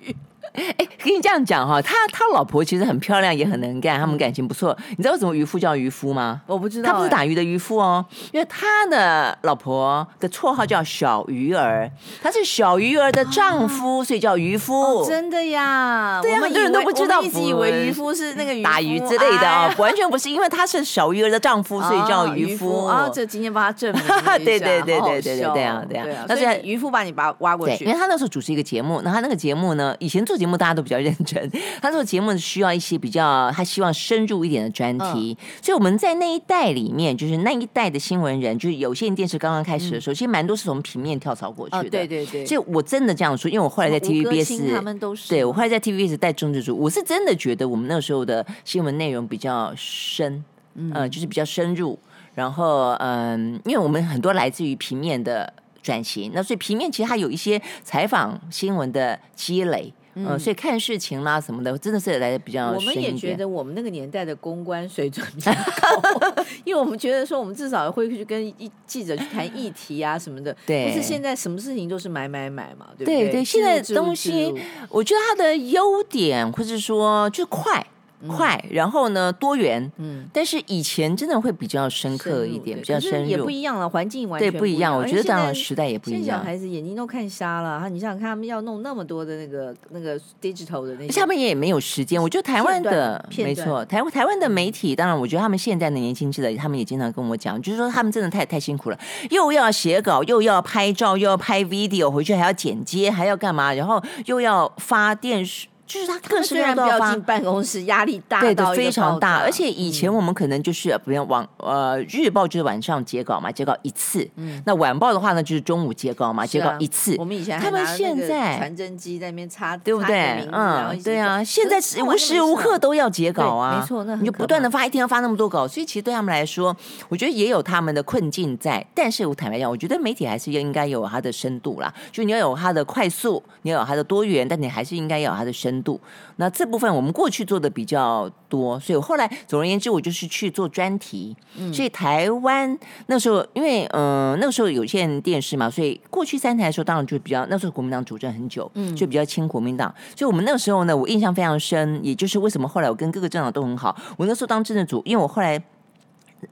[0.54, 4.76] 哎，跟你这样讲哈，他他老婆其实很漂亮，也很能干，他们感情不错。
[4.92, 6.42] 你知道为什么渔夫叫渔夫吗？
[6.48, 11.90] 我不知道，他不是打鱼的渔夫哦，因为他的老婆的绰号叫小鱼儿，
[12.22, 15.06] 他是小鱼儿的丈夫，所以叫渔夫。
[15.06, 16.20] 真的呀？
[16.22, 23.10] 对啊，很多人都不知道，一直以为渔夫是那个打鱼之类的啊，完全不是，因为他是小鱼儿的丈夫， 所以叫渔夫啊。
[23.14, 24.02] 这今天帮他证明
[24.46, 26.08] 对对对对对对， 这样这样。
[26.28, 31.52] 但是渔夫把你把挖过去，因为他那时候主持一个节目，那他那个节目呢，以前做节目大家都比较认真。
[31.82, 41.80] 他做节目需要一些比较，他希望深入一点的专题，嗯、所以我们在那一代里面，就是那一代的新闻人，就是有线电视刚刚开始的时候，嗯、其实蛮多是从平面跳槽过去的。
[41.80, 50.44] 哦、对对对，所以我真的这样说，因为我后来在 TVBS，他们都是对我后来在 TVBS 带政治组，我是真的觉得我们那时候的新闻内容比较深，
[50.76, 51.98] 嗯、呃，就是比较深入。
[52.34, 59.92] 然后，嗯、呃，因为我们很多来自于平面的转型，那所以平面其实它有一些采访新闻的积累。
[60.18, 62.72] 嗯、呃，所以看事情啦什么的，真的是来的比较。
[62.72, 68.54] 我们也觉得我们那个年代的公关水准比较高， 因为我们觉得说我们至少会去跟
[68.86, 70.56] 记者去谈议题啊什么的。
[70.66, 70.86] 对。
[70.88, 73.24] 但是现在什么事情都是买买买嘛，对不对？
[73.26, 74.54] 对对，现在东西，
[74.90, 77.86] 我觉得它的优点，或者说就是快。
[78.28, 84.96] 快，然后呢，多元，嗯，但是以前真的会比较深刻一点，比较深入，也不一样了，环境完全对不一样。
[84.96, 86.22] 我觉得当然时代也不一样。
[86.24, 92.22] 现在小孩子眼睛都看瞎了，哈，你想想看，他们要弄那么多的那个那个 digital 的那些，他们也没有时间。
[92.22, 99.00] 我觉得台湾的没错，台湾台湾的媒体，当然，我觉得他们现在的年轻人，他们也经常跟我讲，就是说他们真的太太辛苦了，
[99.30, 105.68] 又要写稿，又要拍照，又要拍 video，回去还要剪接，还要干嘛，然后又要发电视。
[105.88, 109.38] 就是他各式各样都要进办公室，压力大，对的，非常大。
[109.38, 114.30] 而且以前我们可能就是，比如往呃日报就是晚上截稿嘛，截稿一次。
[114.36, 117.16] 嗯，那晚报的话呢，就是中午截稿嘛，截稿一次。
[117.18, 120.46] 我们以前他们现在传真机在那边插，对不对？
[120.52, 126.76] 嗯，对啊，现在无时无刻都要截稿啊，没错，那你就不断的发，一天要发那么多稿，所以其实对他们来说，
[127.08, 128.86] 我觉得也有他们的困境在。
[128.94, 136.00] 但是我坦白讲，我觉得媒体还是要应该有它的深度啦，就你要有它的快速，你要有它的多元，但你还是应该要有它的深度。
[136.38, 141.36] 那这部分我们过去做的比较多，所以后来总而言之，我就是去做专题。
[141.58, 149.94] 嗯，所以台湾那时候，因为嗯、呃，那个时候有线电视嘛，所以过去三台的时候，当然就比较那时候国民党主政很久，嗯，就比较亲国民党。
[150.16, 153.96] 所以我们那个时候呢，我印象非常深，也就是为什么后来我跟各个政党都很好。
[154.18, 155.62] 我那时候当政治组，因为我后来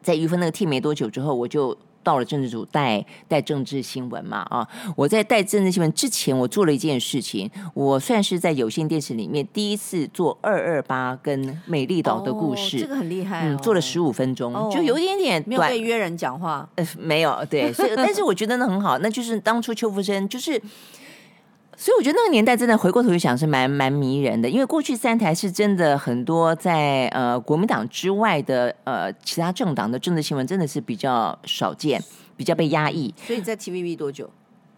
[0.02, 1.78] 在于芬那个 team 没多久之后，我就。
[2.06, 4.66] 到了政治组带带政治新闻嘛啊！
[4.96, 20.62] 我在带政治新闻之前，我做了一件事情，我算是在有线电视里面第一次做二二八跟美丽岛的故事，哦、这个很厉害、哦，嗯，做了十五分钟、哦，就有一点点短，没有被约人讲话，呃，没有，对，所以 但是我觉得那很好，那就是当初邱福生就是。
[21.86, 32.04] 所以我觉得那个年代真的回过头去想是蛮蛮迷人的，因为过去三台是真的很多在呃国民党之外的呃其他政党的政治新闻真的是比较少见，
[32.36, 33.14] 比较被压抑。
[33.28, 34.28] 所以你在 TVB 多久？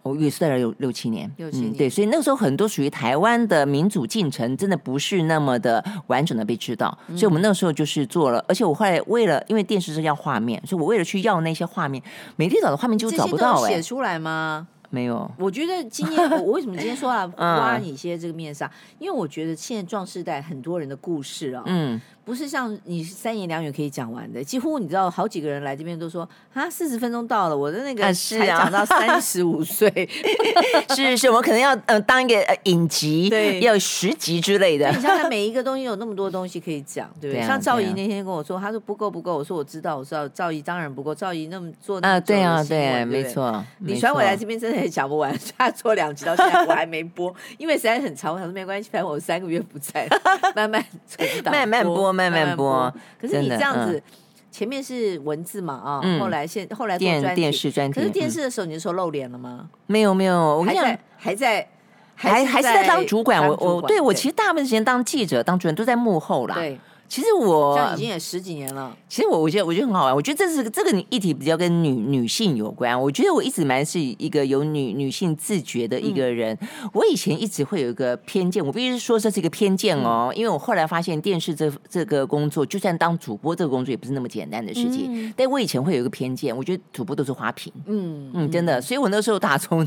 [0.02, 1.76] 我也是在那有六七年，六七年、嗯。
[1.78, 12.02] 对，所以那个时候很多属于台湾的民主进程真的不是那么的完整的被知道，所以我们那个时候就是做了，而且我后来为了因为电视是要画面，所以我为了去要那些画面，
[12.36, 14.68] 美丽岛的画面就找不到哎、欸，写出来吗？
[14.90, 18.66] 没有，我觉得今天我为什么今天说啊 挖你一些这个面纱？
[18.66, 22.00] 嗯、因为我觉得现在壮世代很多人的故事啊，嗯。
[22.28, 34.86] 不是像你三言两语可以讲完的，几乎你知道好几个人来这边都说啊，四十分钟到了，我的那个才讲到 三十五岁，是、啊、是，是，我可能要呃当一个呃影集，对，要十集之类的。
[34.90, 37.40] 你想想每一个东西有那么多东西可以讲，对不对？
[37.40, 43.64] 对啊、像赵姨那天跟我说，他说不够不够，我说我知道我知道，赵姨当然不够，赵姨那么做那么啊，对啊对，对，没错。
[43.78, 50.08] 李传伟来这边真的也讲不完， 他做两集到现在我还没播，因为实在很长，我想说没关系，反正我三个月不在，
[50.54, 50.84] 慢慢
[51.44, 52.12] 慢慢播。
[52.12, 54.02] 慢慢播，可是你这样子，
[54.50, 59.68] 前面是文字嘛啊、嗯，后来现后来做电电视专题，可是电视的时候你就说露脸了吗？
[59.86, 61.68] 没有没有，我跟你讲，还在
[62.14, 66.54] 还还是在，当主管我我对我其实大部分时间当记者当主任都在幕后啦。
[66.56, 66.78] 对。
[67.08, 68.94] 其实我这样已经也十几年了。
[69.08, 70.14] 其实我我觉得我觉得很好玩。
[70.14, 73.00] 我觉得这是这个议题比较跟女女性有关。
[73.00, 76.56] 我觉得我一直蛮是一个有女女性自觉的一个人。
[76.60, 76.68] 嗯。
[76.92, 80.28] 我以前一直会有一个偏见，我必须说这是一个偏见哦。
[80.30, 80.36] 嗯。
[80.36, 85.06] 因为我后来发现电视这这个工作，就算当主播这个工作也不是那么简单的事情。
[85.08, 85.34] 嗯。
[85.36, 87.72] 但我以前会有一个偏见，我觉得主播都是花瓶。
[87.86, 88.80] 嗯嗯，真的。
[88.82, 89.86] 所以我那时候打从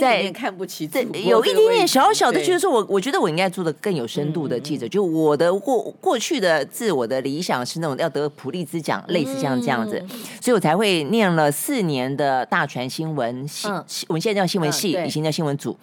[0.00, 0.90] 在看不起，
[1.24, 4.86] 有一点点小小的，就是说我我觉得我应该做的更有深度的记者。
[4.88, 6.42] 就我的过过去。
[6.42, 10.02] 的自我的理想是那种要得普利兹奖，类似像这样子，
[10.40, 13.68] 所以我才会念了四年的大传新闻系，
[14.08, 15.78] 我们现在叫新闻系，以前叫新闻组，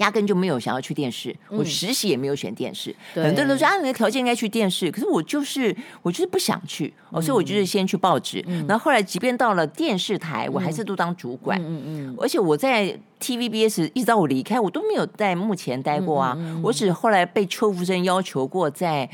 [0.00, 2.94] 压根就没有想要去电视，我实习也没有选电视。
[3.14, 12.98] 很多人都说啊，你的条件应该去电视，可是我就是我就是不想去，哦，所以我就是先去报纸，然后后来即便到了电视台，我还是都当主管，嗯嗯，而且我在。
[13.20, 16.34] TVBS 一直到我离开，我都没有在幕前待过啊。
[16.38, 19.06] 嗯嗯、我只后来被邱福生要求过，在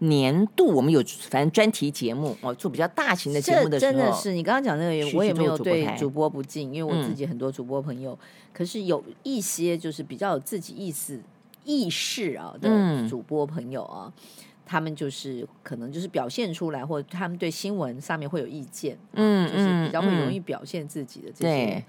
[0.00, 1.00] 年度我们有
[1.30, 11.20] 反正专题节目哦，做比较大型的节目的时候，真的是你刚刚讲那个，我也没有对主播不敬，因为我自己很多主播朋友，嗯、可是有一些就是比较有自己意思
[11.64, 14.22] 意识啊的主播朋友啊，嗯、
[14.66, 21.74] 他们就是可能就是表现出来，或者他们对新闻上面会有意见，嗯，就是比较会容易表现自己的这些。
[21.74, 21.84] 嗯嗯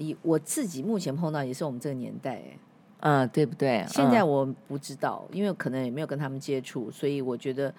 [0.00, 2.42] 以我自己目前碰到也是我们这个年代，
[3.00, 3.84] 嗯，对不对？
[3.86, 7.70] 现在我不知道，因为可能也没有跟他们接触，所以我觉得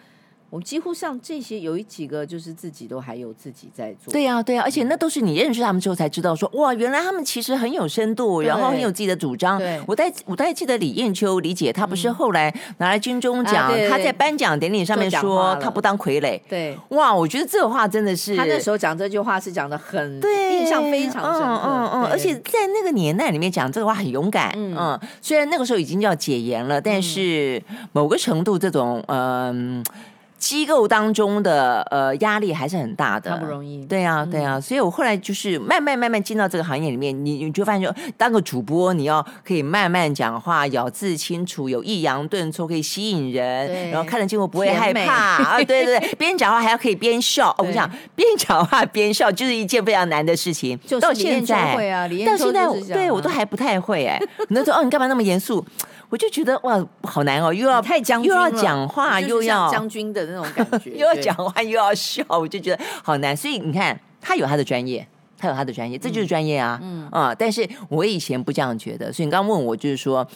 [0.52, 4.12] 我们几乎像这些有一几个，就是自己都还有自己在做。
[4.12, 9.58] 对呀、啊，对呀、啊，而且那都是你认识他们之后才知道说，说哇，原来他们其实很有深度，然后很有自己的主张。
[9.58, 16.38] 对，我在我在记得李艳秋李姐，她不是后来拿来金钟奖，嗯啊、她在颁奖典礼上面说她不当傀儡。
[16.50, 21.62] 对，哇，我觉得这话真的是，她那时候讲这句话是讲的很对，印象非常深刻。
[21.64, 24.52] 嗯嗯嗯，而且在那个年代里面讲这个话很勇敢。
[24.58, 29.82] 嗯，嗯虽然那个时候已经叫解严了，但是某个程度这种嗯。
[29.82, 30.02] 呃
[30.42, 33.86] 机构当中的呃压力还是很大的，不容易。
[33.86, 45.58] 对啊，对啊，嗯、所以我后来就是慢慢慢慢进到这个行业里面，你你就发现说，当个主播你要可以慢慢讲话，咬字清楚，有抑扬顿挫，可以吸引人，然后看了节目不会害怕啊。
[45.58, 47.54] 对对对， 边讲话还要可以边笑。
[47.60, 50.76] 我跟你讲，边讲话边笑就是一件非常难的事情。
[50.88, 54.20] 就是、到现在会啊，到现在对我都还不太会哎。
[54.50, 55.64] 那时候哦，你干嘛那么严肃？
[56.12, 63.36] 我就觉得哇，好难哦，又要太将军又要讲话，又要将军的那种感觉， 又要讲话又要笑，我就觉得好难。
[63.36, 66.78] 所以你看，他有他的专业，他有他的专业，这就是专业啊。
[66.84, 69.12] 嗯啊，但是我以前不这样觉得。
[69.14, 70.28] 所以你刚刚问我，就是说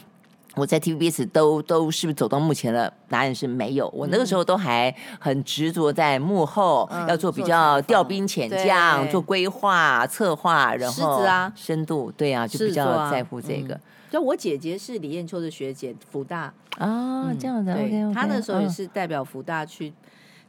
[0.55, 2.89] 我在 TVBS 都都是不是走到目前了？
[3.09, 3.89] 答案是没有。
[3.89, 13.77] 我那个时候都还很执着在幕后，嗯、要做比较调兵遣将，做规划策划，然后啊，深度对啊，就比较在乎这个。
[14.15, 17.75] 就我姐姐是李艳秋的学姐，福大啊，这样的。
[17.75, 19.91] 对，她那时候也是代表福大去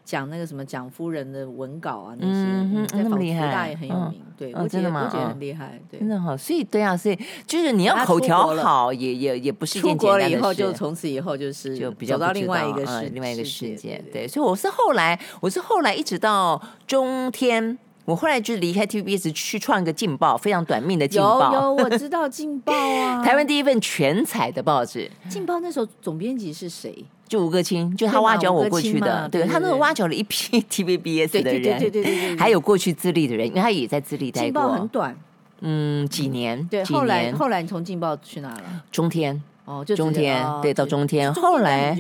[0.05, 4.23] 讲那个什么蒋夫人的文稿啊，那些，在福大也很有名。
[4.37, 6.37] 对，我姐我姐很厉害，对，真的好。
[6.37, 10.31] 所以对啊，所以就是你要口条好，也也也不是一件简单的事。
[10.31, 14.01] 出国了以后，就从此以后就是就比较到另外一个世另外一个世界。
[14.13, 17.77] 对，所以我是后来，我是后来一直到中天。
[18.07, 21.53] 我后来就离开 TVBS 去创一个劲报，非常短命的劲报。
[21.53, 25.11] 有有，我知道 劲报啊，台湾第一份全彩的报纸。
[25.29, 27.05] 劲报那时候总编辑是谁？
[27.29, 29.29] 就吴歌清，就他挖角我过去的。
[29.29, 34.45] 对，他那个挖角了一批 TVBS 的人，对对对对，还有过去资历的人，因为他也在资历待过。
[34.45, 35.19] 镜报很短，
[35.61, 36.65] 嗯，几年。
[36.69, 38.83] 对，后来后来你从劲报去哪了？
[38.93, 39.43] 中天。
[39.65, 41.35] 哦，就中天，对，到中天。
[41.35, 41.99] 后来。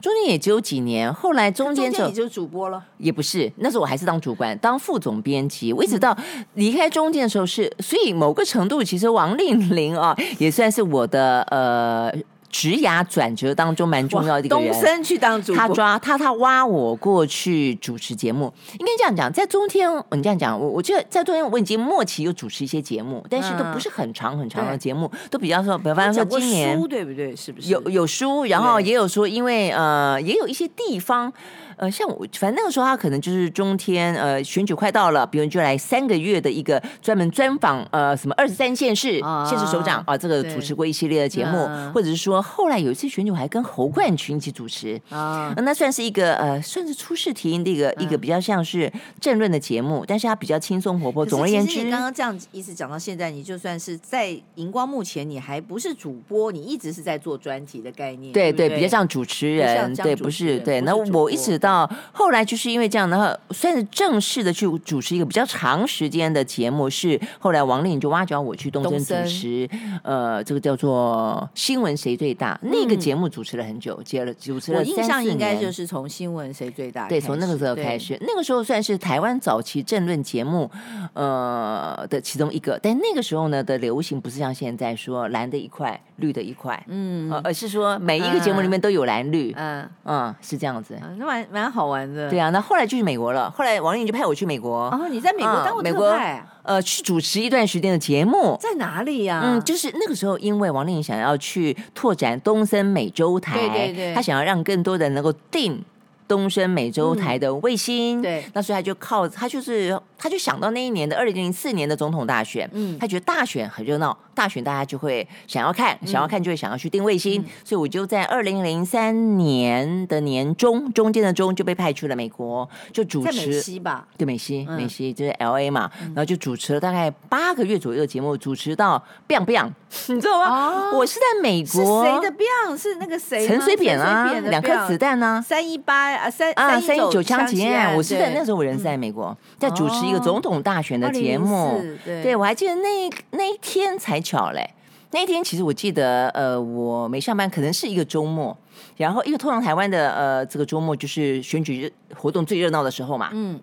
[0.00, 5.72] 中间也只有几年，后来中间就就主播了，也不是，那时候我还是当主管，当副总编辑。
[5.72, 6.16] 我一直到
[6.54, 12.12] 离开中间的时候是，所以某个程度，其实王令 玲啊，也算是我的呃。
[12.50, 27.36] 职涯转折当中蛮重要的一个人，东升去当主播，他抓他他挖我过去主持节目，应该这样讲，在中天，你这样讲，我我觉得在中天我已经末期又主持一些节目，但是都不是很长很长的节目，都比较说，比方说今年对不对？
[27.36, 31.32] 是不是有有书，然后也有说，因为呃，也有一些地方。
[31.78, 51.24] 呃，像我，反正那个时候他可能就是中天，呃，选举快到了，比如就来三个月的一个专门专访，呃，什么二十三县市县市首长啊，这个主持过一系列的节目，或者是说后来有一次选举我还跟侯冠群一起主持啊，那算是一个呃，算是初试题的一个一个比较像是政论的节目，但是他比较轻松活泼。
[51.24, 60.80] 总而言之，你刚刚这样一直讲到现在，你就算是在荧光幕前，你还不是主播，你一直是在做专题的概念，对对，比较像主持人，对，不是对。
[60.80, 61.67] 那我一直到。
[61.68, 66.88] 到后来就是因为这样的话，算是正式的去主持一个比较长时间的节目。
[66.88, 69.68] 是后来王令就挖角我去东森主持，
[70.02, 74.96] 呃，这个叫做《新闻谁最大》那个节目主持了很久，接了主持了三四年。
[74.96, 80.70] 我印象应该就是从《新闻谁最大》对，从那个时候开始，那个时候算是台湾早期政论节目
[81.12, 82.78] 呃的其中一个。
[82.82, 89.86] 但那个时候呢的流行不是像现在说蓝的一块绿的一块，嗯，而是说每一个节目里面都有蓝绿，嗯。
[90.04, 90.98] 嗯，是这样子。
[91.18, 92.50] 那蛮蛮好玩的，对啊。
[92.50, 93.50] 那后来就去美国了。
[93.50, 94.90] 后来王令就派我去美国。
[94.90, 96.46] 哦，你在美国当过特派？
[96.62, 98.58] 呃，去主持一段时间的节目。
[98.60, 99.40] 在哪里呀？
[99.42, 105.82] 嗯，就是那个时候，因为王令想要去拓展东森美洲台，对对对，他想要让更多人能够定
[106.26, 108.20] 东森美洲台的卫星。
[108.20, 109.98] 对，那所以他就靠他就是。
[110.20, 129.68] 他就想到那一年的二零零四年的总统大选，嗯，他觉得大选很热闹，大选大家就会想要看，想要看就会想要去定卫星，所以我就在二零零三年的年中，中间的中就被派去了美国，就主持美西吧，对美西，美西就是 L A 嘛，然后就主持了大概八个月左右的节目，主持到 biang biang，
[130.08, 130.90] 你知道吗？
[130.94, 133.46] 我是在美国，谁的 biang 是那个谁？
[133.46, 135.44] 陈水扁啊，两颗子弹呢？
[135.46, 139.98] 三一八啊，三啊三一九枪击案，我是在那时候我人是在美国，在主持。
[140.08, 144.68] 一个总统大选的节目，对，对我还记得那那一天才巧嘞，
[145.12, 148.54] 那一天其实我记得，呃，我没上班，可能是一个周末，
[148.98, 153.58] 然后因为通常台湾的呃这个周末就是选举日活动最热闹的时候嘛，嗯，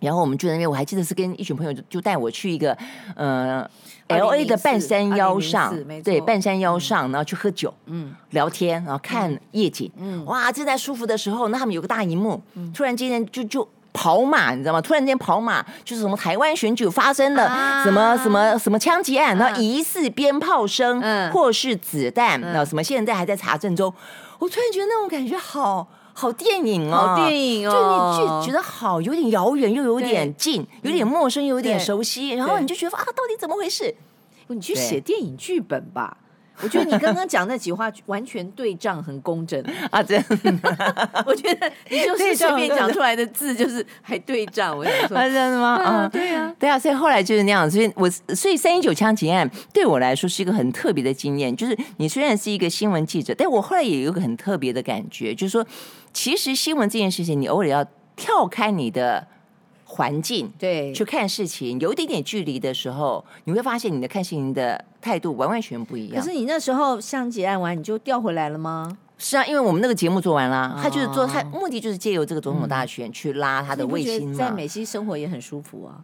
[0.00, 2.76] 然后我们就在那边，我还记得是跟一群朋友就就带我去一个
[3.16, 3.66] 呃
[4.08, 5.74] L A 的半山腰上
[6.04, 14.80] 对，半山腰上，嗯、然后去喝酒，嗯，聊天，然后看夜景，嗯，哇，正在舒服的时候，那他们有个大荧幕，嗯、突然之间就就跑马，你知道吗？
[14.80, 23.92] 突然间跑马，就是什么台湾选举发生了，啊、什么什么什么枪击案，然后疑似鞭炮声，嗯，或是子弹，然后什么现在还在查证中，
[24.38, 25.88] 我突然觉得那种感觉好。
[26.12, 27.72] 好电影哦，好电影哦，
[28.18, 33.94] 就你就觉得好，有点遥远又有点近，有点陌生又有点熟悉，然后你就觉得啊，到底怎么回事？
[34.48, 36.18] 你去写电影剧本吧。
[36.62, 40.94] 我觉得你刚刚讲那几话完全对仗很工整 啊，真的。
[41.26, 45.74] 我觉得你就是随便讲出来的字就是还对仗，我想说， 真的吗？
[45.76, 47.70] 啊，对啊，对啊，所以后来就是那样。
[47.70, 51.54] 所以我所以三一九枪击案对我来说是一个很特别的经验。
[51.54, 55.66] 就是你虽然是一个新闻记者，但我后来也有一个很特别的感觉，就是说，
[56.12, 57.84] 其实新闻这件事情，你偶尔要
[58.16, 59.26] 跳开你的。
[59.92, 66.16] 环境对，去看事情有一点点距离的时候，你会发现你的看事情的态度完完全不一样。
[66.16, 68.96] 可是你那时候相结案完，你就调回来了吗？
[69.18, 74.34] 是啊，因为我们那个节目做完了，他就是做他目的就是借由这个总统大选去拉他的卫星嘛。
[74.38, 76.00] 在美西生活也很舒服啊。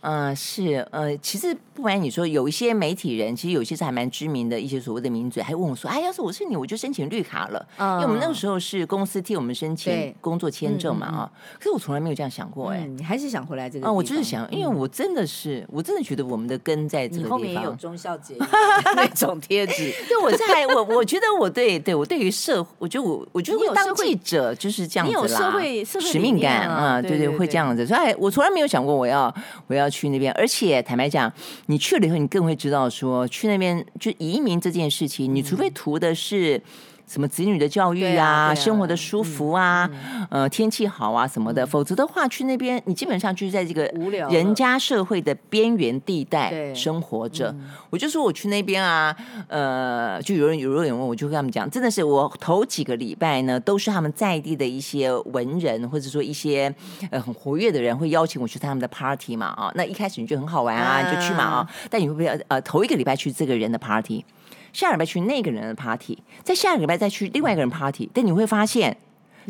[0.00, 11.30] 嗯，是呃，其实不瞒你说，有一些媒体人，其实有些是还蛮知名的一些所谓的名嘴，还问我说：“哎，要是我是你，我就申请绿卡了。”嗯因为我们那个时候是公司替我们申请工作签证嘛啊。
[11.58, 13.86] 可是我从来没有这样想过哎，你还是想回来这个？
[13.86, 17.30] 啊，我就是想，因为我真的是，我真的觉得我们的根在这个地方。
[17.30, 18.36] 后面也有忠孝节
[18.94, 19.92] 那种贴纸。
[20.08, 27.84] 对，我在我我觉得我对对我对于社，我觉得我我觉得我当记者就是这样子啦，你有社会使命感啊，对对，会这样子。
[27.84, 29.34] 所以，我从来没有想过我要
[29.66, 29.87] 我要。
[29.88, 31.32] 去那边，而且坦白讲，
[31.66, 36.60] 你去了以后，你更会知道说，去那边就移民这件事情，你除非图的是。
[37.08, 39.88] 什么子女的教育啊，啊啊生活的舒服啊，
[40.30, 43.84] 嗯、呃，天气好啊什么的，嗯、否则的话去那边，你基本上就是在这个
[44.30, 47.50] 人家社会的边缘地带生活着。
[47.52, 49.16] 嗯、我就说我去那边啊，
[49.48, 56.72] 呃，就有人有人问我，就跟他们讲，真的是我头几个礼拜呢，都是他们在地的一些文人，或者说一些
[57.10, 64.24] 呃很活跃的人会邀请我去他们的 party 嘛啊，那一开始你就很好玩啊，你就去嘛啊，但你会不会呃头一个礼拜去这个人的 party？
[64.78, 68.96] 下礼拜去那个人的 party，在下个礼拜再去另外一个人 party，但你会发现，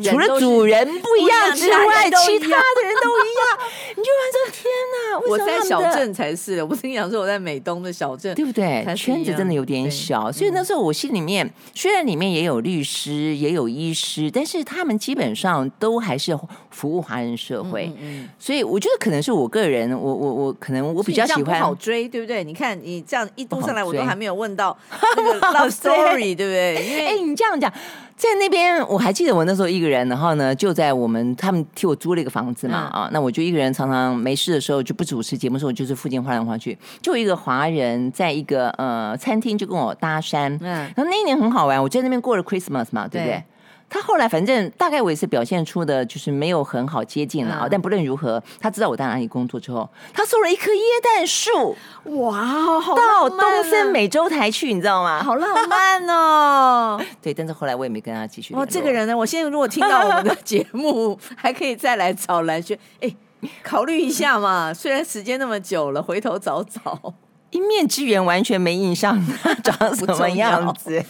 [0.03, 3.59] 除了主人不一样之外，其他的人都一样。
[3.97, 5.19] 你就发现，天哪！
[5.29, 8.85] 我在小镇才是的，我跟你讲说我在美东的小镇，对不对？
[8.95, 16.39] 圈子真的有点小，所以那时候我心里面虽然里面也有律师，也有医师，但是他们基本上都还是
[16.71, 17.93] 服务华人社会。
[18.39, 22.45] 所以我觉得可能是我个人，我我我可能我比较喜欢好追，对不对？
[22.45, 24.77] 你看你这样一读上来，我都还没有问到
[25.17, 26.87] 那个 love story，对不对？
[26.87, 27.73] 因为哎，你这样讲。
[28.19, 43.37] 在那边，我还记得我那时候一个人，然后呢，就在我们他们替我租了一个房子嘛，嗯、啊，那我就一个人，常常没事的时候就不主持节目的时候，就是附近晃来晃去，就一个华人在一个呃餐厅就跟我搭讪，嗯，然后那一年很好玩，我在那边过了 Christmas 嘛，对不对？
[43.37, 43.45] 对
[43.91, 47.61] 他后来反正大概我也是表现出的，就是没有很好接近了啊。
[47.65, 51.77] 嗯、但不论如何，他知道我在哪里工作之后，他送了一棵椰蛋树，
[52.21, 52.33] 哇，
[52.81, 55.23] 好到东森美洲台去，你知道吗？
[55.23, 57.01] 好浪漫哦。
[57.23, 58.55] 对，但是后来我也没跟他继续。
[58.55, 63.15] 哦，这个人呢，我现在如果听到我们的 节目，还可以再来找蓝轩，哎，
[63.63, 64.73] 考虑一下嘛。
[64.75, 67.15] 虽然时间那么久了，回头找找。
[67.51, 71.03] 一面之缘，完全没印象他 长什么样子。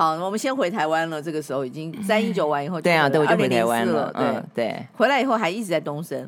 [0.00, 1.20] 好，我们先回台湾了。
[1.20, 4.10] 这个时候已经三一九完以后，对啊，对，我就回台湾了。
[4.16, 6.26] 对对，回来以后还一直在东森。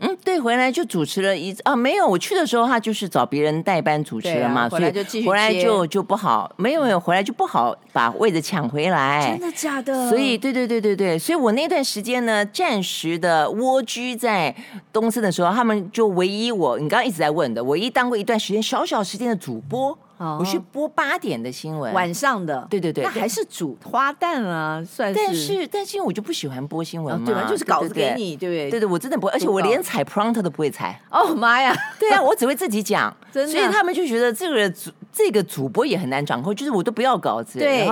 [0.00, 9.30] 嗯，对，回来就主持了一啊，没有，我去的时候他就是找别人代班主持了嘛，回来就继续，回来就就不好，没有没有，回来就不好把位置抢回来。
[9.38, 10.08] 真的假的？
[10.08, 14.52] 所以，对对对对对，所以我那段时间呢，暂时的蜗居在
[14.92, 19.96] 东森的时候，他们就唯一我，你刚刚一直在问的，唯一当过一段时间小小时间的主播。
[20.38, 25.18] 我去播八点的新闻，晚上的，对对对，那还是煮花旦啊，算是。
[25.18, 27.46] 但是，但是因为我就不喜欢播新闻嘛，对吧？
[27.48, 28.70] 就是稿子给你，对不对？
[28.70, 31.00] 对对，我真的不会，而且我连踩 prompt 都不会踩。
[31.10, 37.88] 哦妈呀，对啊，我只会自己讲， 所以他们就觉得这个主这个主播也很难掌控，就是我都不要稿子，对。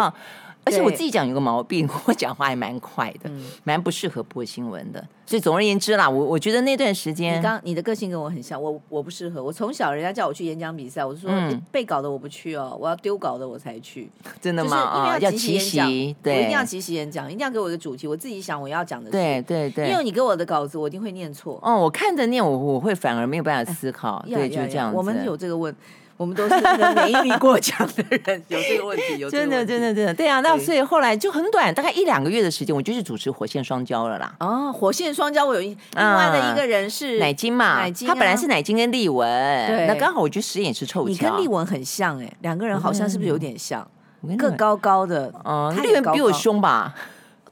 [0.64, 3.30] 而且我自己讲有个毛病， 我讲话还蛮快的，
[3.64, 5.02] 蛮不适合播新闻的。
[5.24, 9.42] 所以总而言之啦，我我觉得那段时间，你刚你的个性跟我很像，我我不适合。
[9.42, 11.30] 我从小人家叫我去演讲比赛，我就说
[11.70, 14.10] 背稿的我不去哦，我要丢稿的我才去。
[14.40, 14.76] 真的吗？
[14.76, 19.10] 啊，要即席演讲，对，我一定要即席演讲，一定要给我一个主题，我自己想我要讲的。
[19.10, 21.58] 对对对，因为你给我的稿子，我一定会念错。
[21.62, 24.24] 哦，我看着念，我我会反而没有办法思考。
[24.28, 24.96] 对，就这样子。
[24.96, 25.74] 我们有这个问。
[26.18, 34.34] 我们都是那个免疫力过强的人，有这个问题，有真的真的真的，对啊，那所以后来就很短，大概一两个月的时间，我就去主持《火线双骄》了啦。
[34.40, 39.26] 哦，《火线双骄》我有一另外的一个人是乃金嘛，乃菁，他本来是乃金跟丽文，
[39.68, 43.88] 对，那刚好我觉得实验室凑巧，你跟丽文很像哎，两个人好像是不是有点像？
[44.36, 46.92] 个高高的，嗯，丽文比我凶吧？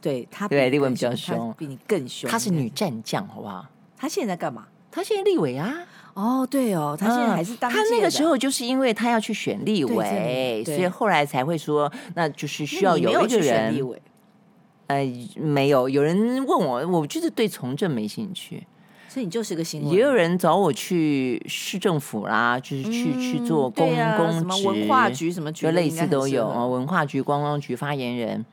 [0.00, 2.28] 对他，对丽文比较凶，比你更凶。
[2.28, 3.64] 她是女战将，好不好？
[3.96, 4.64] 她现在在干嘛？
[4.90, 5.72] 她现在立委啊。
[6.16, 7.70] 哦，对哦，他现在还是当。
[7.70, 13.74] 他那个时候就是因为他要去选立委，所以后来才会说，那就是需要有一个人。
[13.76, 14.00] 立委。
[14.86, 15.04] 呃，
[15.36, 18.66] 没有，有人问我，我就是对从政没兴趣，
[19.08, 19.92] 所以你就是个新闻。
[19.92, 23.86] 也有人找我去市政府啦，就是去去做公
[24.16, 28.46] 公职，什么文化局什么局，就类似都有啊，文化局、观光局发言人。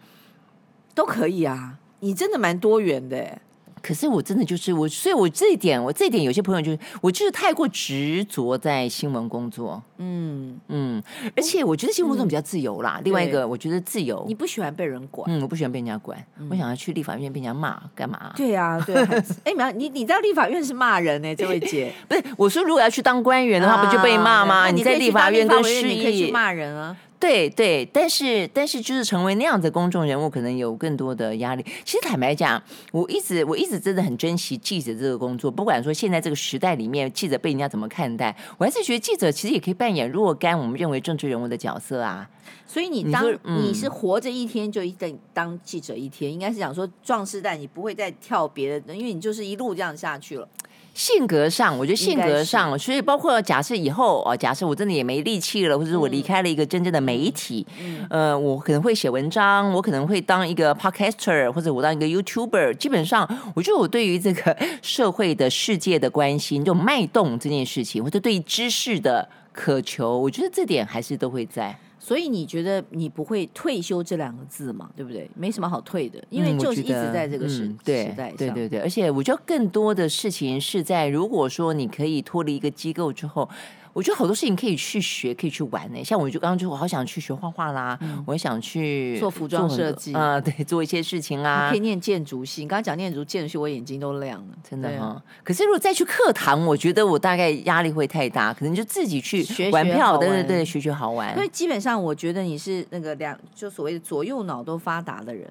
[0.93, 3.39] 都可以啊，你真的蛮多元的。
[3.83, 9.83] 可是我真的就是我，所以我这一点，我这一点有些朋友就是我就是太过执着在新闻工作。
[9.97, 11.03] 嗯嗯，
[11.35, 12.95] 而且我觉得新闻工作比较自由啦。
[12.99, 15.29] 嗯、另外一个，我觉得自由，你不喜欢被人管。
[15.29, 16.17] 嗯，我不喜欢被人家管。
[16.39, 18.31] 嗯、我想要去立法院被人家骂干嘛？
[18.37, 18.95] 对呀、啊，对。
[19.43, 21.35] 哎，苗，你你知道立法院是骂人呢？
[21.35, 24.69] 这位姐， 不是我说，如果要去当官员的话，啊、不就被骂吗？
[24.69, 26.95] 你在立法院跟市议，你可以去骂人啊。
[27.23, 31.63] 对对，但是但是就是成为那样的公众人物，可能有更多的压力。
[31.85, 32.61] 其实坦白讲，
[32.91, 35.49] 我一直我一直真的很珍惜记者这个工作。
[35.49, 42.29] 不管说现在这个时代里面，记者被人家怎么看待，我还是觉得记者其实也可以扮演若干我们认为政治人物的角色啊。
[42.67, 50.49] 所以你当你，嗯、你是活着一天就一定当记者一天，应该是讲说壮士代，你不会再跳别的，因为你就是一路这样下去了。
[50.93, 62.75] 性格上，我觉得性格上，所以包括假设以后哦，假设我真的也没力气了，或者是我离开了一个真正的媒体，嗯，呃，我可能会写文章，我可能会当一个 podcaster，或者我当一个 YouTuber。
[62.75, 71.75] 基本上，我觉得我对于这个社会的世界的关心，就脉动这件事情，或者对于知识的渴求，我觉得这点还是都会在。
[72.03, 74.89] 所以你觉得你不会退休这两个字嘛？
[74.93, 75.29] 对不对？
[75.35, 78.35] 没什么好退的，因为就是一直在这个时、时代上。
[78.35, 83.49] 对对对，而且我觉得更多的事情是在，如果说你可以脱离一个机构之后。
[83.93, 86.03] 我觉得好多事情可以去学，可以去玩呢。
[86.03, 91.69] 像我就刚刚就我好想去学画画啦，嗯、我想去做服装设计啊、呃，对，做一些事情啊。
[91.69, 95.05] 可以念建筑系，你刚刚讲念筑建筑系，我眼睛都亮了，真的哈。
[95.05, 101.31] 啊、可是如果再去课堂，我觉得我大概压力会太大，可能就自己去玩票，对对对，学学好玩。
[101.35, 105.47] 因为基本上我觉得你是那个两就所谓的左右脑都发达的人，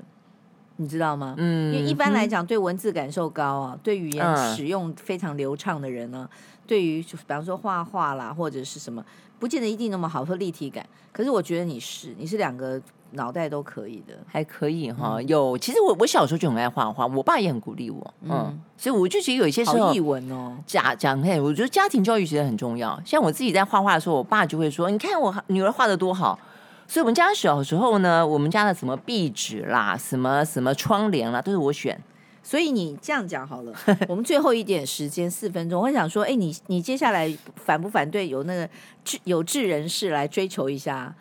[0.76, 1.36] 你知道吗？
[1.38, 6.28] 嗯，因为一般来讲，对文字感受高啊，对语言使用非常流畅的人呢。
[6.32, 6.38] 嗯
[6.72, 9.04] 对于，就比方说画画啦，或者是什么，
[9.38, 10.82] 不见得一定那么好，说立体感。
[11.12, 15.16] 可是我觉得你是，你是两个脑袋都可以的，还可以哈。
[15.16, 22.98] 嗯、有，其实我我小时候就很爱画画，我爸也很鼓励我，嗯，嗯，所以我就觉得有一些时候，译文哦，家讲嘿，我觉得家庭教育其实很重要。
[23.04, 26.38] 像我自己在画画的时候，我爸就会说：“你看我女儿画的多好。”
[26.88, 32.00] 所以我们家小时候呢，我们家的什么壁纸啦，什么什么窗帘啦，都是我选。
[32.42, 33.72] 所以你这样讲好了，
[34.08, 37.32] 我们最后一点时间四分钟，我想说，哎，你你接下来
[37.64, 38.68] 反不反对有那个
[39.04, 41.14] 智有志人士来追求一下？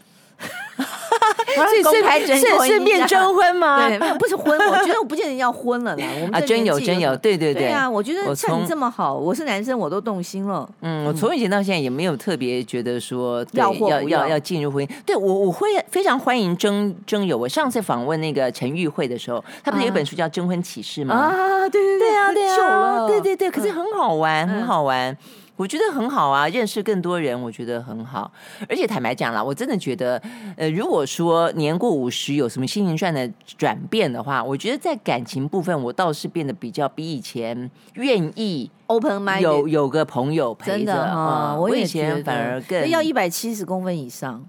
[1.84, 3.88] 公开征婚，顺便征婚吗？
[3.88, 6.06] 对，不是婚，我觉得我不见得要婚了啦。
[6.16, 7.64] 我们啊，真有真有，对对对。
[7.64, 10.68] 对啊，我觉得像你这么好，我是男生，我都动心了。
[10.82, 14.90] 嗯，我从以前到现在也没有特别觉得说要要要要进入婚姻。
[15.06, 17.38] 对我我会非常欢迎征征友。
[17.38, 21.16] 我上次访问那个陈玉慧的时候，他不是有一本书叫《征婚启事》吗？
[21.16, 25.16] 啊，对对对啊，对啊，对对对，可是很好玩，很好玩。
[25.62, 28.32] 我觉得很好啊，认识更多人，我觉得很好。
[28.68, 30.20] 而且坦白讲啦，我真的觉得，
[30.58, 40.78] 呃，如果说年过五十有什么心情上的转变的话，我觉得在感情部分，我倒是变得比较比以前愿意 open mind，有有个朋友陪着。
[40.78, 44.44] 真的啊，我以前反而更要一百七十公分以上，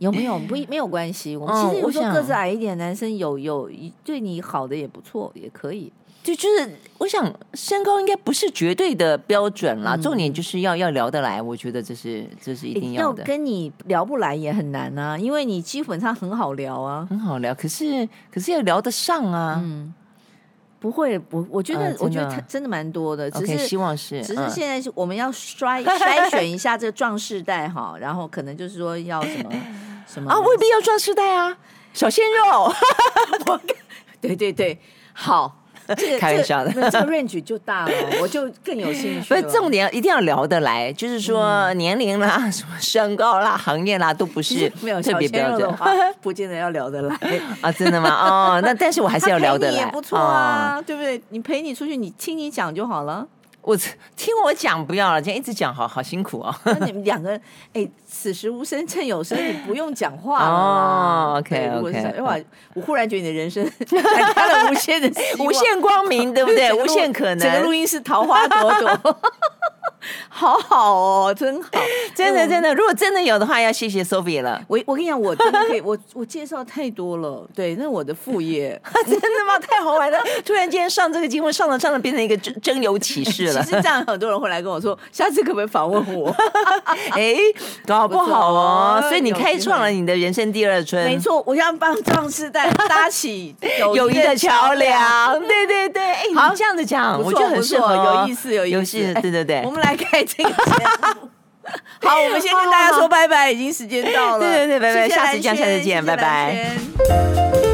[0.00, 0.38] 有没有？
[0.40, 1.34] 不没有关系。
[1.34, 3.70] 我们其实有时候个子矮一点男生有有
[4.04, 5.90] 对你好的也不错，也可以。
[6.24, 13.22] 就就是，我想身高应该不是绝对的标准啦，嗯、重点就是要要聊得来，我觉得这是这是一定要的。
[13.22, 17.54] 要跟你聊不来也很难啊，因为你基本上很好聊啊，很好聊。
[17.54, 19.92] 可是可是要聊得上啊，嗯，
[20.80, 29.52] 不会，我我觉得、呃、我觉得他真的蛮多的，只是 okay, 希望是，只是现在是我们要筛 筛选一下这个壮士代哈，然后可能就是说要什么
[30.06, 31.54] 什么啊，未必要壮士代啊，
[31.92, 32.72] 小鲜肉，
[33.52, 33.60] 我
[34.22, 34.80] 对对对，
[35.12, 35.60] 好。
[35.88, 39.28] 这个、 开玩笑的，这个 range 就大了，我就更有兴趣。
[39.32, 45.70] 不是重点，一定要聊得来，就是说年龄啦、嗯、什么身高啦、行业啦，都不是没有特别标准，
[46.20, 47.16] 不见得要聊得来
[47.60, 47.72] 啊？
[47.72, 48.10] 真的吗？
[48.10, 51.20] 哦，那但是我还是要聊得来，也不错啊，哦、对不对？
[51.30, 53.26] 你陪你出去，你听你讲就好了。
[53.64, 53.74] 我
[54.14, 56.54] 听我讲不要了，今天一直讲，好好辛苦哦。
[56.64, 57.40] 那你们两个，
[57.72, 61.36] 哎，此时无声胜有声，你不用讲话了哦。
[61.38, 62.36] OK OK，哇，
[62.74, 63.64] 我忽然觉得你的人生
[64.34, 65.08] 开了无限的
[65.38, 66.72] 无限光明，对不对？
[66.74, 69.16] 无限可能，整个录音室桃花朵朵。
[70.28, 71.68] 好好哦，真好，
[72.14, 72.74] 真的真的。
[72.74, 74.60] 如果真的有的话，要谢谢 Sophie 了。
[74.68, 77.46] 我我跟你讲，我真的可以，我 我介绍太多了。
[77.54, 79.58] 对，那我的副业真的吗？
[79.60, 80.18] 太好玩了！
[80.44, 83.62] 突然间上这个节目，上了上了，变成一个真真有启事了。
[83.62, 86.34] 其实这样，很多人会来跟我说，下次可不可以访问我？
[87.12, 87.36] 哎，
[87.86, 89.00] 搞不好哦。
[89.08, 91.04] 所以你开创了你的人生第二春。
[91.04, 93.54] 没错，我要帮壮士代搭起
[93.94, 95.40] 友谊的桥梁。
[95.40, 99.14] 对对对，哎，好，这样子讲，我觉得很适合，有意思，有意思。
[99.20, 100.56] 对对对，我们来开这个节
[101.20, 101.30] 目。
[102.02, 104.40] 好，我们先跟大家说拜拜，已经时间到了。
[104.40, 107.73] 对对对，拜拜，下次见，下次见，拜拜。